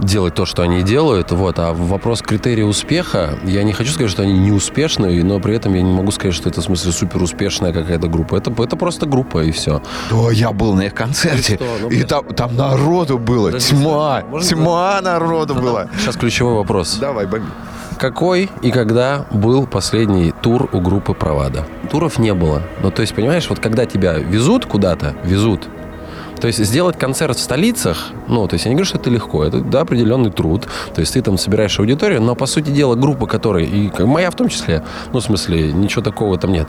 делать 0.00 0.34
то, 0.34 0.46
что 0.46 0.62
они 0.62 0.82
делают. 0.82 1.30
Вот. 1.32 1.58
А 1.58 1.72
вопрос 1.72 2.22
критерия 2.22 2.64
успеха, 2.64 3.38
я 3.44 3.62
не 3.62 3.72
хочу 3.72 3.90
сказать, 3.92 4.10
что 4.10 4.22
они 4.22 4.32
не 4.38 4.52
успешные, 4.52 5.22
но 5.24 5.40
при 5.40 5.54
этом 5.54 5.74
я 5.74 5.82
не 5.82 5.92
могу 5.92 6.10
сказать, 6.10 6.34
что 6.34 6.48
это, 6.48 6.60
в 6.60 6.64
смысле, 6.64 6.92
супер 6.92 7.22
успешная 7.22 7.72
какая-то 7.72 8.08
группа. 8.08 8.36
Это, 8.36 8.50
это 8.62 8.76
просто 8.76 9.06
группа, 9.06 9.44
и 9.44 9.50
все. 9.50 9.82
Да, 10.10 10.30
я 10.32 10.52
был 10.52 10.74
на 10.74 10.82
их 10.82 10.94
концерте, 10.94 11.54
И 11.54 11.56
что? 11.56 11.64
Ну, 11.80 11.86
и 11.88 11.90
блин. 11.96 12.06
там, 12.06 12.24
там 12.26 12.56
народу 12.56 13.18
было, 13.18 13.46
Подожди, 13.46 13.76
тьма, 13.76 14.22
можно 14.28 14.48
тьма 14.48 15.00
народу 15.00 15.54
была. 15.54 15.88
Сейчас 15.98 16.16
ключевой 16.16 16.54
вопрос. 16.54 16.96
Давай, 17.00 17.26
бомби. 17.26 17.46
Какой 17.98 18.50
и 18.62 18.70
когда 18.70 19.24
был 19.30 19.66
последний 19.66 20.32
тур 20.32 20.68
у 20.72 20.80
группы 20.80 21.14
Провада? 21.14 21.64
Туров 21.90 22.18
не 22.18 22.34
было. 22.34 22.62
Ну, 22.82 22.90
то 22.90 23.02
есть, 23.02 23.14
понимаешь, 23.14 23.48
вот 23.48 23.60
когда 23.60 23.86
тебя 23.86 24.14
везут 24.14 24.66
куда-то, 24.66 25.14
везут, 25.22 25.68
то 26.44 26.48
есть 26.48 26.62
сделать 26.62 26.98
концерт 26.98 27.38
в 27.38 27.40
столицах, 27.40 28.10
ну, 28.28 28.46
то 28.46 28.52
есть 28.52 28.66
я 28.66 28.68
не 28.68 28.74
говорю, 28.74 28.84
что 28.84 28.98
это 28.98 29.08
легко, 29.08 29.44
это 29.44 29.60
да, 29.62 29.80
определенный 29.80 30.30
труд. 30.30 30.68
То 30.94 31.00
есть 31.00 31.14
ты 31.14 31.22
там 31.22 31.38
собираешь 31.38 31.78
аудиторию, 31.80 32.20
но 32.20 32.34
по 32.34 32.44
сути 32.44 32.68
дела 32.68 32.96
группа, 32.96 33.26
которая, 33.26 33.64
и 33.64 33.90
моя 34.04 34.30
в 34.30 34.34
том 34.34 34.50
числе, 34.50 34.84
ну, 35.14 35.20
в 35.20 35.22
смысле, 35.22 35.72
ничего 35.72 36.02
такого 36.02 36.36
там 36.36 36.52
нет. 36.52 36.68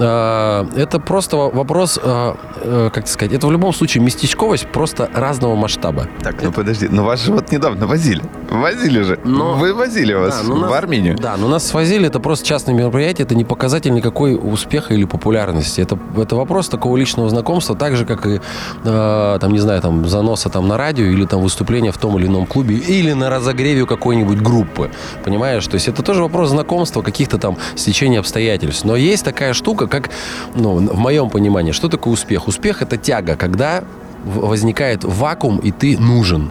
А, 0.00 0.66
Это 0.74 0.98
просто 0.98 1.36
во- 1.36 1.50
вопрос, 1.50 2.00
а, 2.02 2.36
э, 2.62 2.90
как 2.92 3.06
сказать, 3.06 3.32
это 3.32 3.46
в 3.46 3.52
любом 3.52 3.72
случае 3.72 4.02
местечковость 4.02 4.66
просто 4.72 5.08
разного 5.14 5.54
масштаба. 5.54 6.08
Так, 6.24 6.42
ну 6.42 6.50
подожди, 6.50 6.88
ну 6.90 7.04
вас 7.04 7.22
же 7.24 7.30
вот 7.32 7.52
недавно 7.52 7.86
возили. 7.86 8.22
Возили 8.50 9.02
же. 9.02 9.20
Но- 9.24 9.52
Вы 9.54 9.72
возили 9.72 10.14
вас 10.14 10.38
Да, 10.38 10.42
ну 10.48 10.56
в 10.56 10.60
нас- 10.62 10.72
Армению. 10.72 11.16
Да, 11.16 11.36
но 11.36 11.46
нас 11.46 11.64
свозили, 11.64 12.08
это 12.08 12.18
просто 12.18 12.44
частное 12.44 12.74
мероприятие, 12.74 13.24
это 13.24 13.36
не 13.36 13.44
показатель 13.44 13.92
никакой 13.94 14.34
успеха 14.34 14.94
или 14.94 15.04
популярности. 15.04 15.80
Это, 15.80 15.96
это 16.16 16.34
вопрос 16.34 16.68
такого 16.68 16.96
личного 16.96 17.28
знакомства, 17.30 17.76
так 17.76 17.94
же, 17.94 18.04
как 18.04 18.26
и, 18.26 18.40
э, 18.84 19.11
там, 19.40 19.52
не 19.52 19.58
знаю, 19.58 19.80
там, 19.80 20.06
заноса 20.08 20.48
там 20.48 20.68
на 20.68 20.76
радио 20.76 21.04
или 21.04 21.24
там 21.24 21.40
выступления 21.40 21.92
в 21.92 21.98
том 21.98 22.18
или 22.18 22.26
ином 22.26 22.46
клубе, 22.46 22.76
или 22.76 23.12
на 23.12 23.30
разогреве 23.30 23.86
какой-нибудь 23.86 24.40
группы. 24.40 24.90
Понимаешь? 25.24 25.66
То 25.66 25.74
есть 25.74 25.88
это 25.88 26.02
тоже 26.02 26.22
вопрос 26.22 26.50
знакомства, 26.50 27.02
каких-то 27.02 27.38
там 27.38 27.56
стечений 27.76 28.18
обстоятельств. 28.18 28.84
Но 28.84 28.96
есть 28.96 29.24
такая 29.24 29.52
штука, 29.52 29.86
как, 29.86 30.10
ну, 30.54 30.78
в 30.78 30.98
моем 30.98 31.30
понимании, 31.30 31.72
что 31.72 31.88
такое 31.88 32.14
успех? 32.14 32.48
Успех– 32.48 32.82
это 32.82 32.96
тяга, 32.96 33.36
когда 33.36 33.84
возникает 34.24 35.04
вакуум, 35.04 35.58
и 35.58 35.70
ты 35.70 35.98
нужен. 35.98 36.50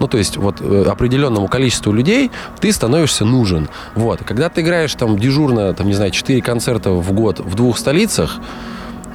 Ну, 0.00 0.06
то 0.06 0.18
есть 0.18 0.36
вот 0.36 0.60
э, 0.60 0.84
определенному 0.88 1.48
количеству 1.48 1.92
людей 1.92 2.30
ты 2.60 2.72
становишься 2.72 3.24
нужен. 3.24 3.68
Вот. 3.94 4.20
Когда 4.24 4.48
ты 4.48 4.60
играешь 4.60 4.94
там 4.94 5.18
дежурно, 5.18 5.74
там, 5.74 5.88
не 5.88 5.94
знаю, 5.94 6.12
4 6.12 6.40
концерта 6.40 6.92
в 6.92 7.12
год 7.12 7.40
в 7.40 7.54
двух 7.56 7.78
столицах, 7.78 8.38
э, 8.38 8.42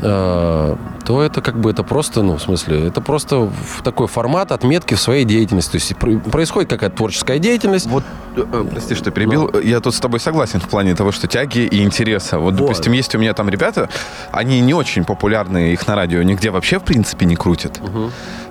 то 0.01 1.21
это 1.21 1.41
как 1.41 1.60
бы 1.60 1.69
это 1.71 1.84
просто, 1.84 2.23
ну, 2.23 2.38
в 2.38 2.41
смысле, 2.41 2.88
это 2.88 3.01
просто 3.01 3.49
такой 3.84 4.08
формат 4.08 4.51
отметки 4.51 4.95
в 4.95 4.99
своей 4.99 5.25
деятельности. 5.25 5.71
То 5.71 5.77
есть 5.77 5.95
про- 5.97 6.19
происходит 6.32 6.69
какая-то 6.69 6.95
творческая 6.97 7.39
деятельность. 7.39 7.88
Вот, 7.88 8.03
э, 8.36 8.41
э, 8.51 8.65
прости, 8.71 8.95
что 8.95 9.12
перебил. 9.12 9.49
Я 9.63 9.79
тут 9.79 9.93
с 9.95 9.99
тобой 9.99 10.19
согласен 10.19 10.60
в 10.60 10.67
плане 10.67 10.95
того, 10.95 11.12
что 11.12 11.27
тяги 11.27 11.60
и 11.60 11.84
интереса. 11.84 12.39
Вот, 12.39 12.56
допустим, 12.56 12.93
есть 12.93 13.13
у 13.15 13.19
меня 13.19 13.34
там 13.34 13.49
ребята, 13.49 13.89
они 14.32 14.62
не 14.62 14.73
очень 14.73 15.03
популярные, 15.06 15.73
их 15.73 15.88
на 15.88 15.95
радио 15.95 16.21
нигде 16.23 16.49
вообще, 16.51 16.79
в 16.79 16.84
принципе, 16.84 17.25
не 17.25 17.36
крутят. 17.36 17.79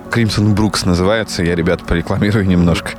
Кримсон 0.09 0.53
Брукс 0.53 0.85
называется, 0.85 1.43
я 1.43 1.55
ребят 1.55 1.81
порекламирую 1.83 2.47
немножко. 2.47 2.91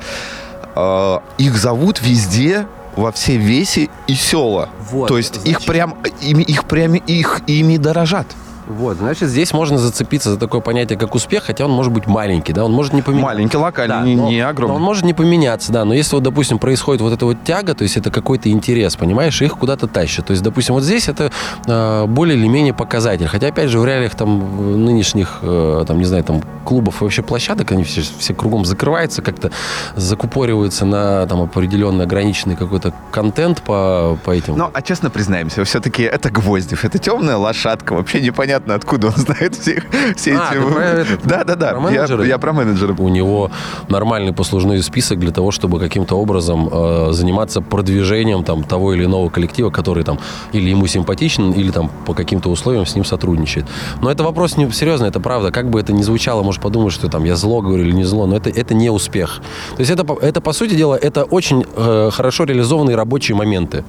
Их 1.37 1.55
зовут 1.57 2.01
везде, 2.01 2.67
во 2.95 3.11
все 3.11 3.37
веси 3.37 3.89
и 4.07 4.15
села. 4.15 4.69
Вот, 4.91 5.07
То 5.07 5.17
есть 5.17 5.37
их 5.37 5.43
значит- 5.59 5.65
прям, 5.65 5.97
ими, 6.21 6.43
их 6.43 6.65
прям, 6.65 6.95
их 6.95 7.41
ими 7.47 7.77
дорожат. 7.77 8.27
Вот, 8.67 8.97
значит, 8.97 9.29
здесь 9.29 9.53
можно 9.53 9.77
зацепиться 9.77 10.31
за 10.31 10.37
такое 10.39 10.61
понятие, 10.61 10.97
как 10.97 11.13
успех, 11.15 11.43
хотя 11.43 11.65
он 11.65 11.71
может 11.71 11.91
быть 11.93 12.07
маленький, 12.07 12.51
да, 12.53 12.65
он 12.65 12.71
может 12.71 12.93
не 12.93 13.01
поменяться. 13.01 13.25
Маленький, 13.25 13.57
локальный, 13.57 13.95
Да, 13.95 14.03
не, 14.03 14.15
но- 14.15 14.29
не 14.29 14.41
но 14.41 14.49
огромный. 14.49 14.75
он 14.77 14.81
может 14.81 15.03
не 15.05 15.13
поменяться, 15.13 15.71
да. 15.71 15.85
Но 15.85 15.93
если 15.93 16.15
вот, 16.15 16.23
допустим, 16.23 16.57
происходит 16.59 17.01
вот 17.01 17.13
эта 17.13 17.25
вот 17.25 17.43
тяга, 17.43 17.73
то 17.75 17.83
есть 17.83 17.97
это 17.97 18.09
какой-то 18.11 18.49
интерес, 18.49 18.95
понимаешь, 18.95 19.41
их 19.41 19.57
куда-то 19.57 19.87
тащат. 19.87 20.25
То 20.25 20.31
есть, 20.31 20.41
допустим, 20.43 20.73
вот 20.75 20.83
здесь 20.83 21.07
это 21.07 21.31
э, 21.67 22.05
более 22.07 22.37
или 22.37 22.47
менее 22.47 22.73
показатель. 22.73 23.27
Хотя, 23.27 23.47
опять 23.47 23.69
же, 23.69 23.79
в 23.79 23.85
реалиях 23.85 24.15
там 24.15 24.83
нынешних, 24.85 25.39
э, 25.41 25.83
там, 25.87 25.97
не 25.99 26.05
знаю, 26.05 26.23
там 26.23 26.41
клубов 26.63 27.01
и 27.01 27.03
вообще 27.05 27.21
площадок, 27.21 27.71
они 27.71 27.83
все, 27.83 28.01
все 28.17 28.33
кругом 28.33 28.65
закрываются, 28.65 29.21
как-то 29.21 29.51
закупориваются 29.95 30.85
на 30.85 31.25
там 31.27 31.41
определенный 31.41 32.05
ограниченный 32.05 32.55
какой-то 32.55 32.93
контент 33.11 33.61
по, 33.61 34.17
по 34.23 34.31
этим. 34.31 34.57
Ну, 34.57 34.69
а 34.73 34.81
честно 34.81 35.09
признаемся, 35.09 35.63
все-таки 35.63 36.03
это 36.03 36.29
Гвоздев, 36.29 36.83
это 36.85 36.97
темная 36.97 37.37
лошадка, 37.37 37.93
вообще 37.93 38.21
непонятно, 38.21 38.54
откуда 38.67 39.07
он 39.07 39.13
знает 39.13 39.55
всех, 39.55 39.83
все 40.15 40.35
А, 40.37 40.51
эти... 40.53 40.61
ты 40.61 40.71
про 40.73 40.83
этот? 40.83 41.25
Да, 41.25 41.43
да, 41.43 41.55
да, 41.55 41.69
Про 41.71 41.77
я, 41.77 41.79
менеджера? 42.01 42.23
я 42.25 42.37
про 42.37 42.53
менеджера. 42.53 42.95
у 42.97 43.07
него 43.09 43.51
нормальный 43.89 44.33
послужной 44.33 44.81
список 44.83 45.19
для 45.19 45.31
того, 45.31 45.51
чтобы 45.51 45.79
каким-то 45.79 46.15
образом 46.15 46.69
э, 46.71 47.07
заниматься 47.11 47.61
продвижением 47.61 48.43
там 48.43 48.63
того 48.63 48.93
или 48.93 49.05
иного 49.05 49.29
коллектива, 49.29 49.69
который 49.69 50.03
там 50.03 50.19
или 50.53 50.69
ему 50.69 50.87
симпатичен, 50.87 51.51
или 51.51 51.71
там 51.71 51.89
по 52.05 52.13
каким-то 52.13 52.49
условиям 52.49 52.85
с 52.85 52.95
ним 52.95 53.05
сотрудничает. 53.05 53.65
Но 54.01 54.11
это 54.11 54.23
вопрос 54.23 54.57
не 54.57 54.69
серьезный, 54.71 55.07
это 55.09 55.19
правда. 55.19 55.51
Как 55.51 55.69
бы 55.69 55.79
это 55.79 55.93
ни 55.93 56.01
звучало, 56.03 56.43
может 56.43 56.61
подумать, 56.61 56.93
что 56.93 57.09
там 57.09 57.23
я 57.25 57.35
зло 57.35 57.61
говорю 57.61 57.83
или 57.83 57.91
не 57.91 58.03
зло, 58.03 58.25
но 58.27 58.35
это, 58.37 58.49
это 58.49 58.73
не 58.73 58.89
успех. 58.89 59.41
То 59.75 59.81
есть 59.81 59.91
это, 59.91 60.05
это, 60.21 60.41
по 60.41 60.53
сути 60.53 60.75
дела, 60.75 60.95
это 60.95 61.23
очень 61.23 61.65
э, 61.75 62.09
хорошо 62.11 62.43
реализованные 62.45 62.95
рабочие 62.95 63.35
моменты. 63.35 63.83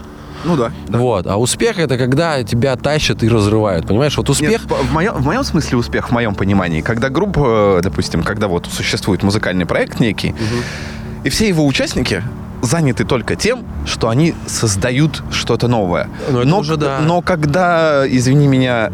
Ну 0.47 0.57
да. 0.57 0.73
Вот. 0.89 1.27
А 1.27 1.37
успех 1.37 1.79
это 1.79 1.99
когда 1.99 2.43
тебя 2.45 2.77
тащат 2.77 3.23
и 3.23 3.29
разрывают. 3.29 3.87
Понимаешь, 3.87 4.17
вот 4.17 4.31
успех... 4.31 4.51
Нет, 4.51 4.61
в, 4.63 4.93
моем, 4.93 5.15
в 5.15 5.25
моем 5.27 5.45
смысле 5.45 5.79
успех, 5.79 6.09
в 6.09 6.13
моем 6.13 6.35
понимании, 6.35 6.81
когда 6.81 7.09
группа, 7.09 7.79
э, 7.79 7.81
допустим, 7.83 8.23
когда 8.23 8.49
вот 8.49 8.67
существует 8.67 9.23
музыкальный 9.23 9.67
проект 9.67 10.01
некий, 10.01 10.35
и 11.25 11.29
все 11.29 11.49
его 11.49 11.67
участники 11.67 12.23
заняты 12.63 13.05
только 13.05 13.37
тем, 13.37 13.65
что 13.85 14.09
они 14.09 14.35
создают 14.47 15.23
что-то 15.31 15.69
новое. 15.69 16.09
Ну, 16.31 16.39
это 16.39 16.49
но, 16.49 16.59
уже 16.61 16.77
да. 16.77 17.01
но 17.01 17.23
когда, 17.23 18.05
извини 18.09 18.47
меня, 18.47 18.93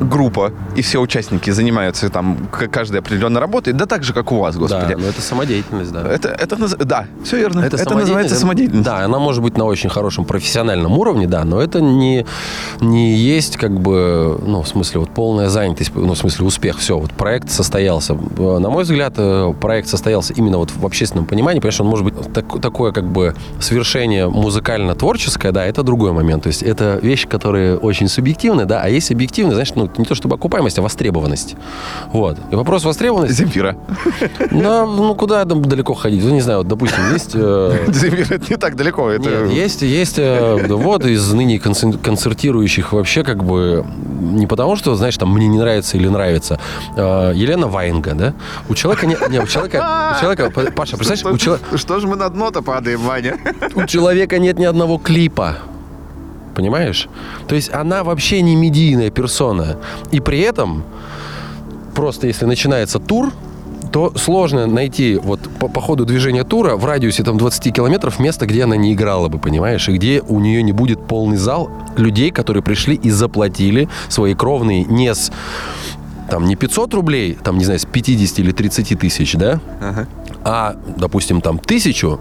группа 0.00 0.52
и 0.76 0.82
все 0.82 0.98
участники 1.00 1.50
занимаются 1.50 2.08
там 2.10 2.48
каждой 2.70 3.00
определенной 3.00 3.40
работой, 3.40 3.72
да 3.72 3.86
так 3.86 4.02
же, 4.04 4.12
как 4.12 4.32
у 4.32 4.38
вас, 4.38 4.56
господи. 4.56 4.94
Да, 4.94 4.98
но 4.98 5.06
это 5.08 5.20
самодеятельность, 5.22 5.92
да. 5.92 6.02
Это, 6.02 6.28
это, 6.28 6.56
да, 6.84 7.06
все 7.24 7.36
верно. 7.38 7.60
Это, 7.60 7.76
самодеятельность. 7.76 8.00
называется 8.00 8.36
самодеятельность. 8.36 8.84
Да, 8.84 9.04
она 9.04 9.18
может 9.18 9.42
быть 9.42 9.56
на 9.56 9.64
очень 9.64 9.90
хорошем 9.90 10.24
профессиональном 10.24 10.98
уровне, 10.98 11.26
да, 11.26 11.44
но 11.44 11.60
это 11.60 11.80
не, 11.80 12.26
не 12.80 13.14
есть 13.14 13.56
как 13.56 13.78
бы, 13.80 14.38
ну, 14.44 14.62
в 14.62 14.68
смысле, 14.68 15.00
вот 15.00 15.10
полная 15.10 15.48
занятость, 15.48 15.92
ну, 15.94 16.14
в 16.14 16.18
смысле, 16.18 16.46
успех. 16.46 16.78
Все, 16.78 16.98
вот 16.98 17.12
проект 17.12 17.50
состоялся. 17.50 18.16
Э, 18.38 18.58
На 18.58 18.70
мой 18.70 18.84
взгляд, 18.84 19.14
э, 19.16 19.52
проект 19.60 19.88
состоялся 19.88 20.32
именно 20.32 20.58
вот 20.58 20.70
в 20.70 20.84
общественном 20.84 21.26
понимании, 21.26 21.60
потому 21.60 21.72
что 21.72 21.84
он 21.84 21.90
может 21.90 22.04
быть 22.04 22.14
так- 22.32 22.60
такое 22.60 22.92
как 22.92 23.04
бы 23.10 23.34
свершение 23.60 24.28
музыкально-творческое, 24.28 25.52
да, 25.52 25.64
это 25.64 25.82
другой 25.82 26.12
момент. 26.12 26.42
То 26.44 26.48
есть 26.48 26.62
это 26.62 26.98
вещи, 27.02 27.26
которые 27.28 27.76
очень 27.78 28.08
субъективны, 28.08 28.64
да, 28.64 28.80
а 28.82 28.88
есть 28.88 29.10
объективные, 29.10 29.54
знаешь, 29.54 29.74
ну, 29.74 29.83
не 29.96 30.04
то 30.04 30.14
чтобы 30.14 30.34
окупаемость, 30.36 30.78
а 30.78 30.82
востребованность. 30.82 31.56
Вот. 32.12 32.38
И 32.50 32.54
вопрос 32.54 32.84
востребованности, 32.84 33.34
Земфира. 33.34 33.76
ну, 34.50 34.86
ну, 34.86 35.14
куда 35.14 35.44
там 35.44 35.62
далеко 35.62 35.94
ходить? 35.94 36.24
Ну, 36.24 36.30
не 36.30 36.40
знаю, 36.40 36.58
вот, 36.58 36.68
допустим, 36.68 37.12
есть... 37.12 37.32
э, 37.34 37.86
Земфира, 37.88 38.34
это 38.36 38.50
не 38.50 38.56
так 38.56 38.76
далеко. 38.76 39.10
Это... 39.10 39.28
нет, 39.46 39.50
есть, 39.50 39.82
есть 39.82 40.18
э, 40.18 40.66
да 40.68 40.76
вот 40.76 41.04
из 41.04 41.32
ныне 41.32 41.58
концертирующих 41.58 42.92
вообще 42.92 43.22
как 43.24 43.44
бы 43.44 43.84
не 44.20 44.46
потому, 44.46 44.76
что, 44.76 44.94
знаешь, 44.94 45.16
там 45.16 45.32
мне 45.32 45.46
не 45.46 45.58
нравится 45.58 45.96
или 45.96 46.08
нравится. 46.08 46.58
Э, 46.96 47.32
Елена 47.34 47.68
Ваенга, 47.68 48.14
да? 48.14 48.34
У 48.68 48.74
человека 48.74 49.06
не, 49.06 49.16
не, 49.30 49.40
у 49.40 49.46
человека, 49.46 50.14
у 50.16 50.20
человека, 50.20 50.50
Паша, 50.70 50.96
представляешь, 50.96 51.34
у, 51.34 51.38
чело- 51.38 51.58
что, 51.68 51.78
что 51.78 52.00
же 52.00 52.06
мы 52.06 52.16
на 52.16 52.28
дно-то 52.28 52.62
падаем, 52.62 53.00
Ваня? 53.00 53.38
у 53.74 53.84
человека 53.84 54.38
нет 54.38 54.58
ни 54.58 54.64
одного 54.64 54.98
клипа. 54.98 55.56
Понимаешь? 56.54 57.08
То 57.48 57.54
есть 57.54 57.72
она 57.72 58.04
вообще 58.04 58.42
не 58.42 58.56
медийная 58.56 59.10
персона. 59.10 59.76
И 60.12 60.20
при 60.20 60.40
этом 60.40 60.84
просто 61.94 62.26
если 62.26 62.44
начинается 62.44 62.98
тур, 62.98 63.32
то 63.92 64.12
сложно 64.16 64.66
найти 64.66 65.20
вот 65.22 65.40
по, 65.60 65.68
по 65.68 65.80
ходу 65.80 66.04
движения 66.04 66.42
тура 66.42 66.74
в 66.74 66.84
радиусе 66.84 67.22
там 67.22 67.38
20 67.38 67.72
километров 67.72 68.18
место, 68.18 68.44
где 68.44 68.64
она 68.64 68.76
не 68.76 68.92
играла 68.92 69.28
бы, 69.28 69.38
понимаешь, 69.38 69.88
и 69.88 69.92
где 69.92 70.20
у 70.20 70.40
нее 70.40 70.64
не 70.64 70.72
будет 70.72 71.06
полный 71.06 71.36
зал 71.36 71.70
людей, 71.96 72.32
которые 72.32 72.62
пришли 72.62 72.96
и 72.96 73.10
заплатили 73.10 73.88
свои 74.08 74.34
кровные 74.34 74.84
не 74.84 75.14
с 75.14 75.30
там 76.28 76.46
не 76.46 76.56
500 76.56 76.94
рублей, 76.94 77.38
там, 77.40 77.58
не 77.58 77.64
знаю, 77.64 77.78
с 77.78 77.84
50 77.84 78.38
или 78.40 78.50
30 78.50 78.98
тысяч, 78.98 79.34
да, 79.34 79.60
а, 80.42 80.74
допустим, 80.96 81.40
там 81.40 81.58
тысячу 81.58 82.18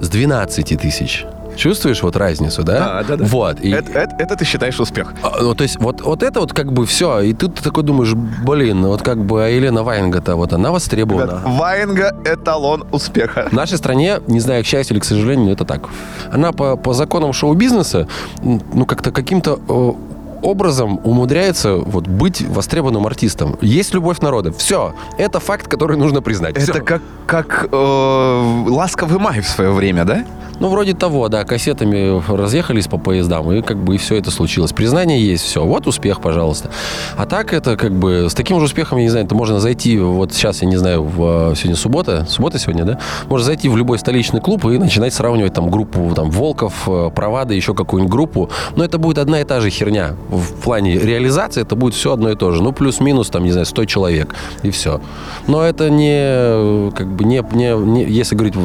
с 0.00 0.08
12 0.08 0.80
тысяч. 0.80 1.26
Чувствуешь 1.60 2.02
вот 2.02 2.16
разницу, 2.16 2.62
да? 2.62 2.78
Да, 2.78 3.04
да, 3.08 3.16
да. 3.16 3.24
Вот. 3.26 3.60
И, 3.60 3.70
Это, 3.70 3.92
это- 3.92 4.16
это 4.18 4.34
ты 4.36 4.46
считаешь 4.46 4.80
успех. 4.80 5.12
а, 5.22 5.42
ну, 5.42 5.54
то 5.54 5.62
есть 5.62 5.78
вот, 5.78 6.00
вот 6.00 6.22
это 6.22 6.40
вот 6.40 6.54
как 6.54 6.72
бы 6.72 6.86
все. 6.86 7.20
И 7.20 7.34
тут 7.34 7.56
ты 7.56 7.62
такой 7.62 7.82
думаешь, 7.84 8.14
блин, 8.14 8.86
вот 8.86 9.02
как 9.02 9.18
бы 9.18 9.44
а 9.44 9.48
Елена 9.48 9.82
Ваенга-то, 9.82 10.36
вот 10.36 10.54
она 10.54 10.70
востребована. 10.72 11.32
Ребят, 11.32 11.42
Ваенга– 11.44 12.16
эталон 12.24 12.84
успеха. 12.92 13.48
В 13.50 13.52
нашей 13.52 13.76
стране, 13.76 14.20
не 14.26 14.40
знаю, 14.40 14.62
к 14.64 14.66
счастью 14.66 14.94
или 14.94 15.00
к 15.00 15.04
сожалению, 15.04 15.46
но 15.46 15.52
это 15.52 15.66
так. 15.66 15.90
Она 16.32 16.52
по, 16.52 16.76
по 16.76 16.94
законам 16.94 17.34
шоу-бизнеса, 17.34 18.08
ну, 18.42 18.86
как-то 18.86 19.10
каким-то 19.12 19.58
э, 19.68 19.92
образом 20.42 20.98
умудряется 21.04 21.74
вот 21.76 22.06
быть 22.06 22.40
востребованным 22.40 23.06
артистом. 23.06 23.58
Есть 23.60 23.92
любовь 23.92 24.20
народа. 24.20 24.50
Все. 24.52 24.94
Это 25.18 25.40
факт, 25.40 25.68
который 25.68 25.98
нужно 25.98 26.22
признать. 26.22 26.56
Это 26.56 26.80
как, 26.80 27.02
как 27.26 27.68
э, 27.70 28.64
ласковый 28.68 29.18
май 29.18 29.40
в 29.40 29.48
свое 29.48 29.70
время, 29.72 30.04
да? 30.04 30.24
Ну, 30.60 30.68
вроде 30.68 30.92
того, 30.94 31.28
да, 31.28 31.44
кассетами 31.44 32.22
разъехались 32.30 32.86
по 32.86 32.98
поездам, 32.98 33.50
и 33.50 33.62
как 33.62 33.78
бы 33.78 33.94
и 33.94 33.98
все 33.98 34.16
это 34.16 34.30
случилось. 34.30 34.72
Признание 34.72 35.18
есть, 35.24 35.44
все. 35.44 35.64
Вот 35.64 35.86
успех, 35.86 36.20
пожалуйста. 36.20 36.68
А 37.16 37.24
так 37.24 37.54
это 37.54 37.78
как 37.78 37.92
бы 37.92 38.26
с 38.28 38.34
таким 38.34 38.58
же 38.58 38.66
успехом, 38.66 38.98
я 38.98 39.04
не 39.04 39.10
знаю, 39.10 39.24
это 39.24 39.34
можно 39.34 39.58
зайти, 39.58 39.98
вот 39.98 40.34
сейчас, 40.34 40.60
я 40.60 40.68
не 40.68 40.76
знаю, 40.76 41.02
в, 41.02 41.52
э, 41.52 41.54
сегодня 41.56 41.76
суббота, 41.76 42.26
суббота 42.28 42.58
сегодня, 42.58 42.84
да? 42.84 42.98
Можно 43.28 43.46
зайти 43.46 43.70
в 43.70 43.76
любой 43.76 43.98
столичный 43.98 44.40
клуб 44.40 44.66
и 44.66 44.76
начинать 44.78 45.14
сравнивать 45.14 45.54
там 45.54 45.70
группу 45.70 46.12
там 46.14 46.30
Волков, 46.30 46.86
э, 46.86 47.10
Провада, 47.14 47.54
еще 47.54 47.74
какую-нибудь 47.74 48.12
группу. 48.12 48.50
Но 48.76 48.84
это 48.84 48.98
будет 48.98 49.16
одна 49.16 49.40
и 49.40 49.44
та 49.44 49.60
же 49.60 49.70
херня. 49.70 50.14
В 50.28 50.60
плане 50.62 50.98
реализации 50.98 51.62
это 51.62 51.74
будет 51.74 51.94
все 51.94 52.12
одно 52.12 52.30
и 52.30 52.36
то 52.36 52.52
же. 52.52 52.62
Ну, 52.62 52.72
плюс-минус, 52.72 53.30
там, 53.30 53.44
не 53.44 53.52
знаю, 53.52 53.64
100 53.64 53.86
человек, 53.86 54.34
и 54.62 54.70
все. 54.70 55.00
Но 55.46 55.62
это 55.62 55.88
не, 55.88 56.18
э, 56.20 56.90
как 56.94 57.06
бы, 57.06 57.24
не, 57.24 57.42
не, 57.52 57.74
не- 57.74 58.04
если 58.04 58.34
говорить 58.36 58.56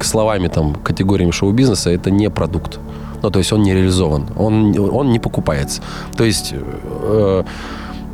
словами, 0.00 0.48
там, 0.48 0.74
категориями 1.20 1.30
шоу-бизнеса, 1.32 1.90
это 1.90 2.10
не 2.10 2.30
продукт. 2.30 2.78
Ну, 3.22 3.30
то 3.30 3.38
есть 3.38 3.52
он 3.52 3.62
не 3.62 3.74
реализован, 3.74 4.26
он, 4.36 4.74
он 4.78 5.10
не 5.12 5.18
покупается. 5.18 5.82
То 6.16 6.24
есть 6.24 6.54
э, 6.54 7.44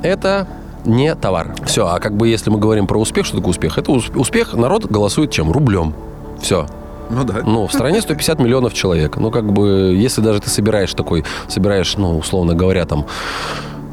это 0.02 0.46
не 0.84 1.14
товар. 1.14 1.54
Все, 1.64 1.86
а 1.86 2.00
как 2.00 2.16
бы 2.16 2.26
если 2.28 2.50
мы 2.50 2.58
говорим 2.58 2.86
про 2.86 2.98
успех, 2.98 3.24
что 3.26 3.36
такое 3.36 3.50
успех? 3.50 3.78
Это 3.78 3.92
ус- 3.92 4.10
успех, 4.14 4.54
народ 4.54 4.86
голосует 4.86 5.30
чем? 5.30 5.52
Рублем. 5.52 5.94
Все. 6.40 6.66
Ну 7.10 7.24
да. 7.24 7.34
Ну, 7.46 7.66
в 7.66 7.72
стране 7.72 8.00
150 8.02 8.40
миллионов 8.40 8.74
человек. 8.74 9.16
Ну, 9.16 9.30
как 9.30 9.52
бы, 9.52 9.94
если 9.96 10.22
даже 10.22 10.40
ты 10.40 10.50
собираешь 10.50 10.92
такой, 10.92 11.24
собираешь, 11.48 11.96
ну, 11.96 12.18
условно 12.18 12.54
говоря, 12.54 12.84
там, 12.84 13.04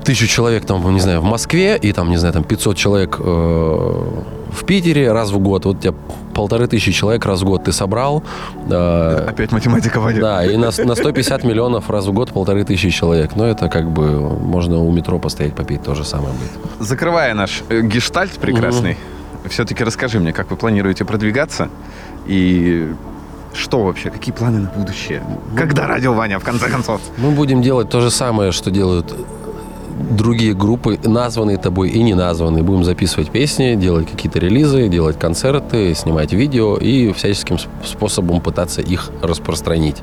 тысячу 0.04 0.26
человек, 0.28 0.66
там, 0.66 0.94
не 0.94 1.00
знаю, 1.00 1.22
в 1.22 1.26
Москве, 1.26 1.78
и 1.78 1.92
там, 1.94 2.10
не 2.10 2.18
знаю, 2.18 2.34
там, 2.34 2.44
500 2.44 2.76
человек 2.76 3.18
э, 3.20 3.24
в 3.24 4.66
Питере 4.66 5.12
раз 5.12 5.30
в 5.32 5.38
год, 5.38 5.66
вот 5.66 5.76
у 5.76 5.80
тебя 5.80 5.94
полторы 6.34 6.68
тысячи 6.68 6.92
человек 6.92 7.26
раз 7.26 7.42
в 7.42 7.46
год 7.46 7.64
ты 7.64 7.72
собрал, 7.72 8.24
э, 8.70 9.26
Опять 9.30 9.52
математика, 9.52 10.00
Ваня. 10.00 10.22
да, 10.22 10.46
и 10.46 10.58
на, 10.58 10.72
на 10.86 10.96
150 10.96 11.44
миллионов 11.44 11.90
раз 11.90 12.06
в 12.06 12.14
год 12.14 12.32
полторы 12.32 12.64
тысячи 12.64 12.90
человек. 12.90 13.36
Ну, 13.36 13.44
это 13.44 13.70
как 13.70 13.90
бы, 13.90 14.20
можно 14.40 14.80
у 14.80 14.92
метро 14.92 15.20
постоять, 15.20 15.56
попить, 15.56 15.84
то 15.84 15.96
же 15.96 16.04
самое 16.04 16.34
будет. 16.34 16.88
Закрывая 16.88 17.34
наш 17.34 17.64
э, 17.70 17.82
гештальт 17.82 18.32
прекрасный, 18.32 18.98
все-таки 19.50 19.84
расскажи 19.84 20.20
мне, 20.20 20.34
как 20.34 20.52
вы 20.52 20.58
планируете 20.58 21.06
продвигаться 21.06 21.70
и 22.26 22.94
что 23.54 23.84
вообще, 23.84 24.10
какие 24.10 24.34
планы 24.34 24.60
на 24.60 24.70
будущее? 24.70 25.22
Когда 25.56 25.88
радио 25.88 26.14
Ваня, 26.14 26.40
в 26.40 26.44
конце 26.44 26.70
концов? 26.70 27.02
Мы 27.18 27.32
будем 27.32 27.62
делать 27.62 27.90
то 27.90 28.02
же 28.02 28.10
самое, 28.10 28.52
что 28.52 28.72
делают 28.72 29.14
другие 30.12 30.54
группы, 30.54 31.00
названные 31.04 31.58
тобой 31.58 31.90
и 31.90 32.02
не 32.04 32.14
названные. 32.14 32.64
Будем 32.64 32.84
записывать 32.84 33.30
песни, 33.30 33.76
делать 33.76 34.10
какие-то 34.10 34.40
релизы, 34.40 34.88
делать 34.90 35.18
концерты, 35.20 35.94
снимать 35.96 36.34
видео 36.34 36.78
и 36.78 37.12
всяческим 37.14 37.56
сп- 37.58 37.68
способом 37.86 38.42
пытаться 38.42 38.82
их 38.82 39.10
распространить. 39.22 39.98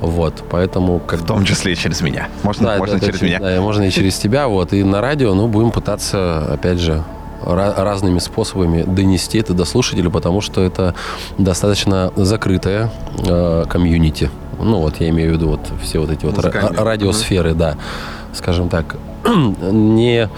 Вот, 0.00 0.42
поэтому 0.50 0.98
как 1.00 1.20
В 1.20 1.26
том 1.26 1.44
числе 1.44 1.72
и 1.72 1.76
через 1.76 2.00
меня. 2.00 2.28
Можно, 2.42 2.68
Да, 2.68 2.78
можно 2.78 2.98
да, 2.98 3.06
через 3.06 3.22
меня. 3.22 3.38
да, 3.40 3.60
можно 3.60 3.82
и 3.84 3.90
через 3.90 4.16
тебя, 4.18 4.48
вот, 4.48 4.72
и 4.72 4.82
на 4.84 5.00
радио, 5.00 5.34
ну, 5.34 5.46
будем 5.48 5.70
пытаться, 5.70 6.52
опять 6.52 6.78
же, 6.78 7.02
ра- 7.42 7.74
разными 7.82 8.18
способами 8.20 8.82
донести 8.82 9.38
это 9.38 9.52
до 9.54 9.64
слушателя, 9.64 10.10
потому 10.10 10.40
что 10.40 10.62
это 10.62 10.94
достаточно 11.38 12.12
закрытая 12.16 12.90
э, 13.26 13.64
комьюнити. 13.68 14.30
Ну, 14.60 14.78
вот 14.78 15.00
я 15.00 15.08
имею 15.10 15.30
в 15.30 15.34
виду 15.34 15.48
вот 15.48 15.60
все 15.82 15.98
вот 15.98 16.10
эти 16.10 16.24
вот 16.24 16.38
радиосферы, 16.38 17.54
да, 17.54 17.76
скажем 18.32 18.68
так, 18.68 18.96
не 19.72 20.28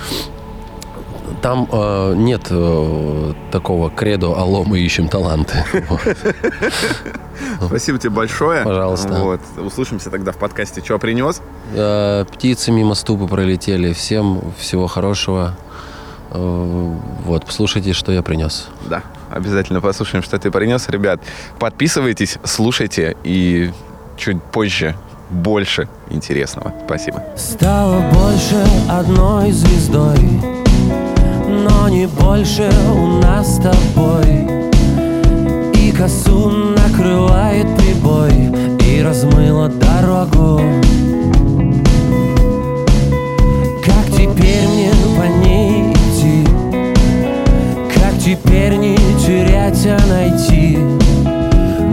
там 1.43 1.69
э, 1.71 2.15
нет 2.17 2.47
э, 2.51 3.33
такого 3.51 3.91
кредо 3.91 4.37
«Алло, 4.39 4.65
мы 4.65 4.79
ищем 4.81 5.09
таланты». 5.09 5.65
Спасибо 7.67 7.99
тебе 7.99 8.11
большое. 8.11 8.63
Пожалуйста. 8.65 9.15
Вот. 9.15 9.41
Услышимся 9.59 10.11
тогда 10.11 10.33
в 10.33 10.37
подкасте 10.37 10.83
«Что 10.85 10.99
принес?». 10.99 11.43
Э, 11.75 12.25
Птицы 12.33 12.73
мимо 12.73 12.95
ступы 12.95 13.27
пролетели. 13.27 13.93
Всем 13.93 14.53
всего 14.59 14.87
хорошего. 14.87 15.57
Э, 16.31 16.95
Вот, 17.25 17.45
послушайте, 17.45 17.93
что 17.93 18.13
я 18.13 18.23
принес. 18.23 18.69
Да, 18.89 19.03
обязательно 19.31 19.81
послушаем, 19.81 20.23
что 20.23 20.39
ты 20.39 20.51
принес. 20.51 20.89
Ребят, 20.89 21.21
подписывайтесь, 21.59 22.39
слушайте 22.45 23.17
и 23.25 23.71
чуть 24.17 24.43
позже 24.43 24.97
больше 25.31 25.89
интересного. 26.11 26.73
Спасибо. 26.87 27.23
Стало 27.37 28.01
больше 28.13 28.65
одной 28.89 29.51
звездой 29.51 30.19
Но 31.49 31.89
не 31.89 32.07
больше 32.07 32.71
у 32.93 33.07
нас 33.21 33.57
с 33.57 33.61
тобой. 33.61 34.49
И 35.75 35.93
косу 35.93 36.51
накрывает 36.51 37.67
прибой 37.77 38.33
И 38.85 39.03
размыло 39.03 39.69
дорогу. 39.69 40.61
Как 43.85 44.07
теперь 44.13 44.67
мне 44.69 44.91
по 45.17 45.27
ней 45.45 45.93
идти 45.93 46.47
Как 47.95 48.19
теперь 48.19 48.77
не 48.77 48.97
терять, 49.25 49.87
а 49.87 49.99
найти? 50.09 50.79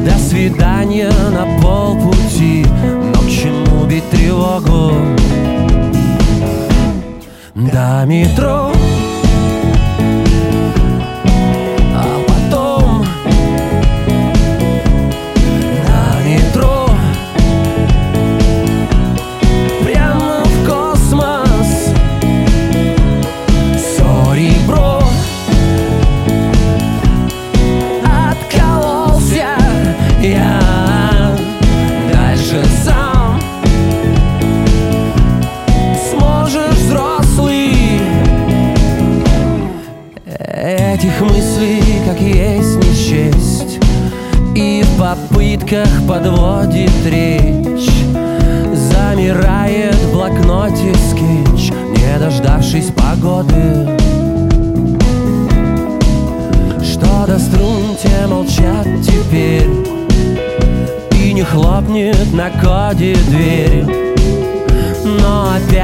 До 0.03 0.17
свидания 0.17 1.09
на 1.31 1.61
полпути 1.61 2.65
тревогу. 4.11 4.93
До 7.55 8.05
метро 8.05 8.71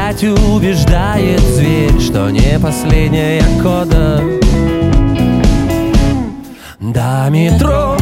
опять 0.09 0.23
убеждает 0.23 1.39
зверь, 1.39 1.99
что 1.99 2.29
не 2.29 2.59
последняя 2.59 3.43
кода. 3.61 4.23
до 6.79 7.27
метро 7.29 7.98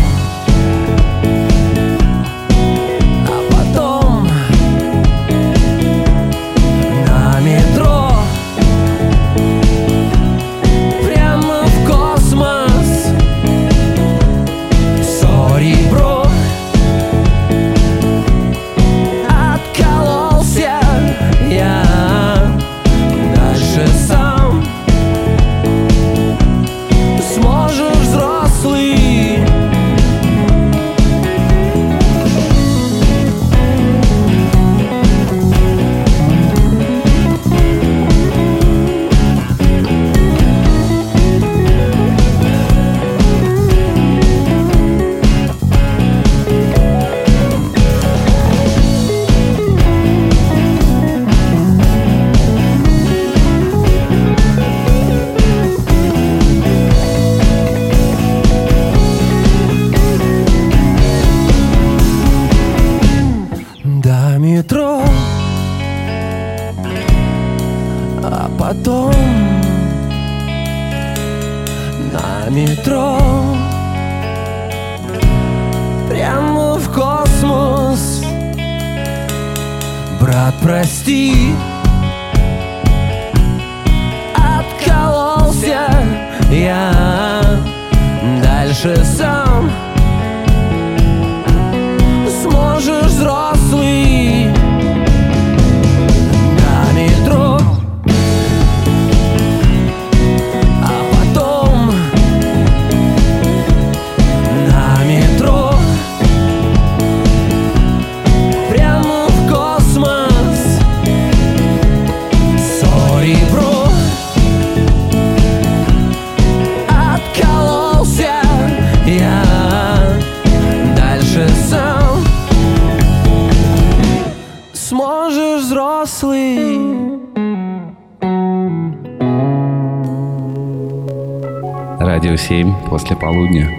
после 132.90 133.16
полудня. 133.16 133.70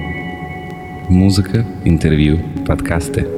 Музыка, 1.09 1.65
интервью, 1.85 2.39
подкасты– 2.67 3.27